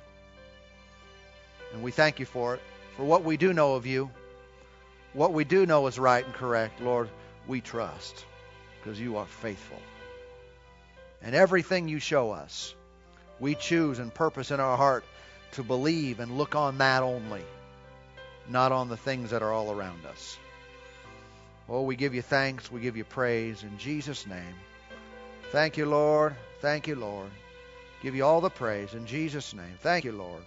And 1.73 1.83
we 1.83 1.91
thank 1.91 2.19
you 2.19 2.25
for 2.25 2.55
it. 2.55 2.61
For 2.97 3.03
what 3.05 3.23
we 3.23 3.37
do 3.37 3.53
know 3.53 3.75
of 3.75 3.85
you, 3.85 4.09
what 5.13 5.33
we 5.33 5.43
do 5.43 5.65
know 5.65 5.87
is 5.87 5.99
right 5.99 6.25
and 6.25 6.33
correct, 6.33 6.81
Lord, 6.81 7.09
we 7.47 7.61
trust 7.61 8.25
because 8.79 8.99
you 8.99 9.17
are 9.17 9.25
faithful. 9.25 9.81
And 11.21 11.35
everything 11.35 11.87
you 11.87 11.99
show 11.99 12.31
us, 12.31 12.75
we 13.39 13.55
choose 13.55 13.99
and 13.99 14.13
purpose 14.13 14.51
in 14.51 14.59
our 14.59 14.77
heart 14.77 15.05
to 15.53 15.63
believe 15.63 16.19
and 16.19 16.37
look 16.37 16.55
on 16.55 16.77
that 16.77 17.03
only. 17.03 17.43
not 18.49 18.71
on 18.71 18.89
the 18.89 18.97
things 18.97 19.29
that 19.31 19.41
are 19.43 19.53
all 19.53 19.71
around 19.71 20.05
us. 20.05 20.37
Oh, 21.67 21.83
we 21.83 21.95
give 21.95 22.15
you 22.15 22.21
thanks. 22.21 22.71
We 22.71 22.81
give 22.81 22.97
you 22.97 23.03
praise 23.03 23.63
in 23.63 23.77
Jesus' 23.77 24.25
name. 24.25 24.55
Thank 25.51 25.77
you, 25.77 25.85
Lord. 25.85 26.35
Thank 26.61 26.87
you, 26.87 26.95
Lord. 26.95 27.29
Give 28.01 28.15
you 28.15 28.25
all 28.25 28.41
the 28.41 28.49
praise 28.49 28.93
in 28.93 29.05
Jesus' 29.05 29.53
name. 29.53 29.75
Thank 29.81 30.05
you, 30.05 30.13
Lord. 30.13 30.43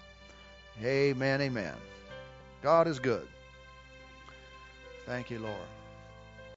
Amen, 0.83 1.41
amen. 1.41 1.75
God 2.63 2.89
is 2.89 2.99
good. 2.99 3.29
Thank 5.07 5.31
you, 5.31 5.39
Lord. 5.39 5.69